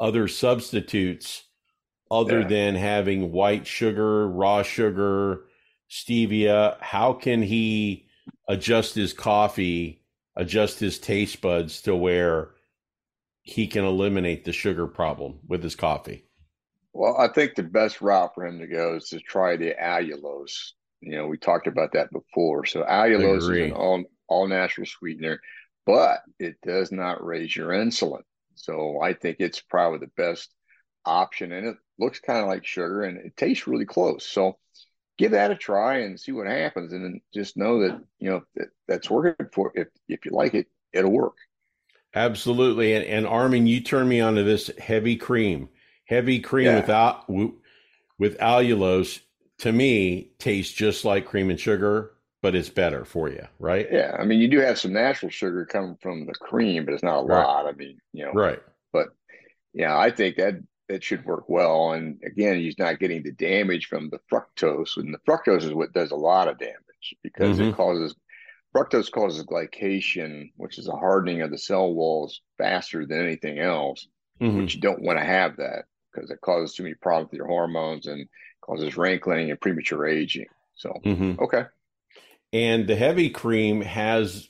other 0.00 0.28
substitutes 0.28 1.42
other 2.08 2.42
yeah. 2.42 2.46
than 2.46 2.74
having 2.76 3.32
white 3.32 3.66
sugar, 3.66 4.28
raw 4.28 4.62
sugar, 4.62 5.42
stevia? 5.90 6.76
How 6.80 7.12
can 7.12 7.42
he 7.42 8.06
adjust 8.48 8.94
his 8.94 9.12
coffee, 9.12 10.04
adjust 10.36 10.78
his 10.78 11.00
taste 11.00 11.40
buds 11.40 11.82
to 11.82 11.96
where 11.96 12.50
he 13.40 13.66
can 13.66 13.84
eliminate 13.84 14.44
the 14.44 14.52
sugar 14.52 14.86
problem 14.86 15.40
with 15.48 15.64
his 15.64 15.74
coffee? 15.74 16.26
Well, 16.92 17.16
I 17.16 17.28
think 17.28 17.54
the 17.54 17.62
best 17.62 18.00
route 18.00 18.34
for 18.34 18.46
him 18.46 18.58
to 18.60 18.66
go 18.66 18.96
is 18.96 19.08
to 19.08 19.20
try 19.20 19.56
the 19.56 19.74
allulose. 19.80 20.72
You 21.00 21.16
know, 21.16 21.26
we 21.26 21.38
talked 21.38 21.66
about 21.66 21.92
that 21.94 22.10
before. 22.12 22.64
So 22.66 22.82
allulose 22.82 23.38
is 23.38 23.48
an 23.48 23.72
all 23.72 24.04
all 24.28 24.46
natural 24.46 24.86
sweetener, 24.86 25.40
but 25.86 26.20
it 26.38 26.56
does 26.62 26.92
not 26.92 27.24
raise 27.24 27.54
your 27.54 27.70
insulin. 27.70 28.22
So 28.54 29.00
I 29.00 29.14
think 29.14 29.38
it's 29.40 29.60
probably 29.60 29.98
the 30.00 30.12
best 30.16 30.52
option. 31.04 31.52
And 31.52 31.66
it 31.66 31.76
looks 31.98 32.20
kind 32.20 32.40
of 32.40 32.48
like 32.48 32.64
sugar 32.64 33.02
and 33.02 33.18
it 33.18 33.36
tastes 33.36 33.66
really 33.66 33.86
close. 33.86 34.26
So 34.26 34.58
give 35.18 35.32
that 35.32 35.50
a 35.50 35.56
try 35.56 36.00
and 36.00 36.20
see 36.20 36.32
what 36.32 36.46
happens. 36.46 36.92
And 36.92 37.04
then 37.04 37.20
just 37.34 37.56
know 37.56 37.80
that, 37.80 38.00
you 38.18 38.30
know, 38.30 38.42
that, 38.56 38.68
that's 38.86 39.10
working 39.10 39.48
for 39.52 39.72
if 39.74 39.88
if 40.08 40.24
you 40.24 40.32
like 40.32 40.54
it, 40.54 40.66
it'll 40.92 41.10
work. 41.10 41.36
Absolutely. 42.14 42.94
And, 42.94 43.04
and 43.04 43.26
Armin, 43.26 43.66
you 43.66 43.80
turned 43.80 44.08
me 44.08 44.20
onto 44.20 44.44
this 44.44 44.70
heavy 44.78 45.16
cream. 45.16 45.68
Heavy 46.12 46.40
cream 46.40 46.66
yeah. 46.66 46.76
without 46.76 47.28
with 47.28 48.38
allulose 48.38 49.20
to 49.58 49.72
me 49.72 50.30
tastes 50.38 50.72
just 50.72 51.04
like 51.04 51.24
cream 51.24 51.50
and 51.50 51.58
sugar 51.58 52.12
but 52.42 52.56
it's 52.56 52.68
better 52.68 53.04
for 53.04 53.30
you, 53.30 53.46
right? 53.60 53.86
Yeah, 53.90 54.16
I 54.18 54.24
mean, 54.24 54.40
you 54.40 54.48
do 54.48 54.58
have 54.58 54.78
some 54.78 54.92
natural 54.92 55.30
sugar 55.30 55.64
coming 55.64 55.96
from 56.02 56.26
the 56.26 56.34
cream, 56.34 56.84
but 56.84 56.92
it's 56.92 57.02
not 57.02 57.20
a 57.20 57.24
right. 57.24 57.44
lot. 57.44 57.66
I 57.66 57.72
mean, 57.72 57.98
you 58.12 58.26
know, 58.26 58.32
right? 58.32 58.60
But 58.92 59.10
yeah, 59.72 59.96
I 59.96 60.10
think 60.10 60.36
that 60.36 60.56
that 60.88 61.04
should 61.04 61.24
work 61.24 61.44
well. 61.48 61.92
And 61.92 62.20
again, 62.26 62.56
he's 62.56 62.78
not 62.78 62.98
getting 62.98 63.22
the 63.22 63.30
damage 63.30 63.86
from 63.86 64.10
the 64.10 64.18
fructose, 64.30 64.96
and 64.96 65.14
the 65.14 65.20
fructose 65.26 65.62
is 65.62 65.72
what 65.72 65.92
does 65.92 66.10
a 66.10 66.16
lot 66.16 66.48
of 66.48 66.58
damage 66.58 66.76
because 67.22 67.58
mm-hmm. 67.58 67.68
it 67.68 67.76
causes 67.76 68.14
fructose 68.76 69.10
causes 69.10 69.44
glycation, 69.44 70.50
which 70.56 70.78
is 70.78 70.88
a 70.88 70.96
hardening 70.96 71.42
of 71.42 71.50
the 71.52 71.58
cell 71.58 71.94
walls 71.94 72.40
faster 72.58 73.06
than 73.06 73.20
anything 73.20 73.60
else. 73.60 74.08
Mm-hmm. 74.40 74.58
Which 74.58 74.74
you 74.74 74.80
don't 74.80 75.02
want 75.02 75.20
to 75.20 75.24
have 75.24 75.58
that 75.58 75.84
because 76.12 76.30
it 76.30 76.40
causes 76.40 76.74
too 76.74 76.82
many 76.82 76.94
problems 76.94 77.30
with 77.30 77.38
your 77.38 77.46
hormones 77.46 78.06
and 78.06 78.28
causes 78.60 78.96
wrinkling 78.96 79.50
and 79.50 79.60
premature 79.60 80.06
aging. 80.06 80.46
So, 80.74 81.00
mm-hmm. 81.04 81.42
okay 81.42 81.64
and 82.52 82.86
the 82.86 82.96
heavy 82.96 83.30
cream 83.30 83.80
has 83.80 84.48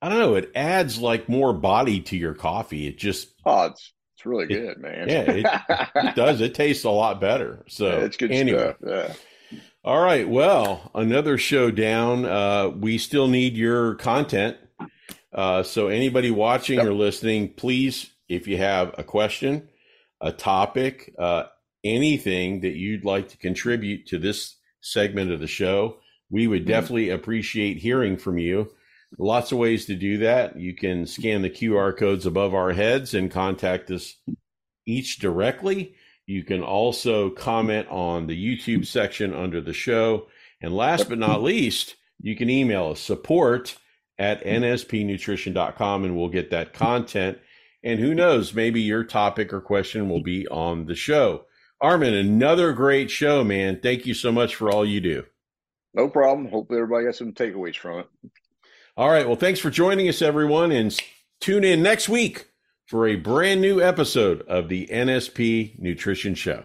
I 0.00 0.10
don't 0.10 0.18
know, 0.18 0.34
it 0.34 0.52
adds 0.54 0.98
like 0.98 1.30
more 1.30 1.54
body 1.54 2.00
to 2.02 2.16
your 2.16 2.34
coffee. 2.34 2.86
It 2.86 2.98
just 2.98 3.28
oh, 3.46 3.66
it's 3.66 3.92
it's 4.16 4.26
really 4.26 4.46
good, 4.46 4.78
man. 4.78 5.08
Yeah, 5.08 5.22
it, 5.22 5.46
it, 5.94 6.14
does. 6.14 6.40
It 6.40 6.54
tastes 6.54 6.84
a 6.84 6.90
lot 6.90 7.20
better. 7.20 7.64
So 7.68 7.86
yeah, 7.86 8.04
it's 8.04 8.16
good 8.16 8.30
anyway. 8.30 8.74
stuff. 8.78 9.18
Yeah. 9.50 9.58
All 9.82 10.02
right. 10.02 10.28
Well, 10.28 10.90
another 10.94 11.38
show 11.38 11.70
down. 11.70 12.26
Uh, 12.26 12.68
we 12.68 12.98
still 12.98 13.28
need 13.28 13.56
your 13.56 13.94
content. 13.96 14.58
Uh, 15.32 15.62
so 15.62 15.88
anybody 15.88 16.30
watching 16.30 16.78
yep. 16.78 16.86
or 16.86 16.92
listening, 16.92 17.54
please, 17.54 18.10
if 18.28 18.46
you 18.46 18.56
have 18.58 18.94
a 18.98 19.04
question, 19.04 19.68
a 20.20 20.32
topic, 20.32 21.14
uh, 21.18 21.44
anything 21.82 22.60
that 22.60 22.74
you'd 22.74 23.04
like 23.04 23.28
to 23.28 23.36
contribute 23.36 24.06
to 24.06 24.18
this 24.18 24.56
segment 24.80 25.30
of 25.30 25.40
the 25.40 25.46
show, 25.46 25.98
we 26.30 26.46
would 26.46 26.62
mm-hmm. 26.62 26.70
definitely 26.70 27.10
appreciate 27.10 27.78
hearing 27.78 28.16
from 28.16 28.38
you. 28.38 28.70
Lots 29.18 29.52
of 29.52 29.58
ways 29.58 29.86
to 29.86 29.94
do 29.94 30.18
that. 30.18 30.58
You 30.58 30.74
can 30.74 31.06
scan 31.06 31.42
the 31.42 31.50
QR 31.50 31.96
codes 31.96 32.26
above 32.26 32.54
our 32.54 32.72
heads 32.72 33.14
and 33.14 33.30
contact 33.30 33.90
us 33.90 34.16
each 34.86 35.18
directly. 35.18 35.94
You 36.26 36.42
can 36.42 36.62
also 36.62 37.30
comment 37.30 37.86
on 37.88 38.26
the 38.26 38.36
YouTube 38.36 38.86
section 38.86 39.34
under 39.34 39.60
the 39.60 39.72
show. 39.72 40.26
And 40.60 40.74
last 40.74 41.08
but 41.08 41.18
not 41.18 41.42
least, 41.42 41.96
you 42.20 42.34
can 42.34 42.48
email 42.48 42.90
us 42.90 43.00
support 43.00 43.76
at 44.18 44.42
nspnutrition.com 44.44 46.04
and 46.04 46.16
we'll 46.16 46.28
get 46.28 46.50
that 46.50 46.72
content. 46.72 47.38
And 47.84 48.00
who 48.00 48.14
knows, 48.14 48.54
maybe 48.54 48.80
your 48.80 49.04
topic 49.04 49.52
or 49.52 49.60
question 49.60 50.08
will 50.08 50.22
be 50.22 50.48
on 50.48 50.86
the 50.86 50.94
show. 50.94 51.44
Armin, 51.82 52.14
another 52.14 52.72
great 52.72 53.10
show, 53.10 53.44
man. 53.44 53.78
Thank 53.82 54.06
you 54.06 54.14
so 54.14 54.32
much 54.32 54.54
for 54.54 54.70
all 54.70 54.86
you 54.86 55.02
do. 55.02 55.24
No 55.92 56.08
problem. 56.08 56.48
Hopefully, 56.48 56.78
everybody 56.78 57.04
got 57.04 57.14
some 57.14 57.32
takeaways 57.32 57.76
from 57.76 58.00
it. 58.00 58.06
All 58.96 59.10
right. 59.10 59.26
Well, 59.26 59.36
thanks 59.36 59.60
for 59.60 59.70
joining 59.70 60.08
us, 60.08 60.22
everyone, 60.22 60.72
and 60.72 60.98
tune 61.40 61.62
in 61.62 61.82
next 61.82 62.08
week 62.08 62.48
for 62.86 63.06
a 63.06 63.16
brand 63.16 63.60
new 63.60 63.82
episode 63.82 64.42
of 64.42 64.68
the 64.68 64.86
NSP 64.90 65.78
Nutrition 65.78 66.34
Show. 66.34 66.64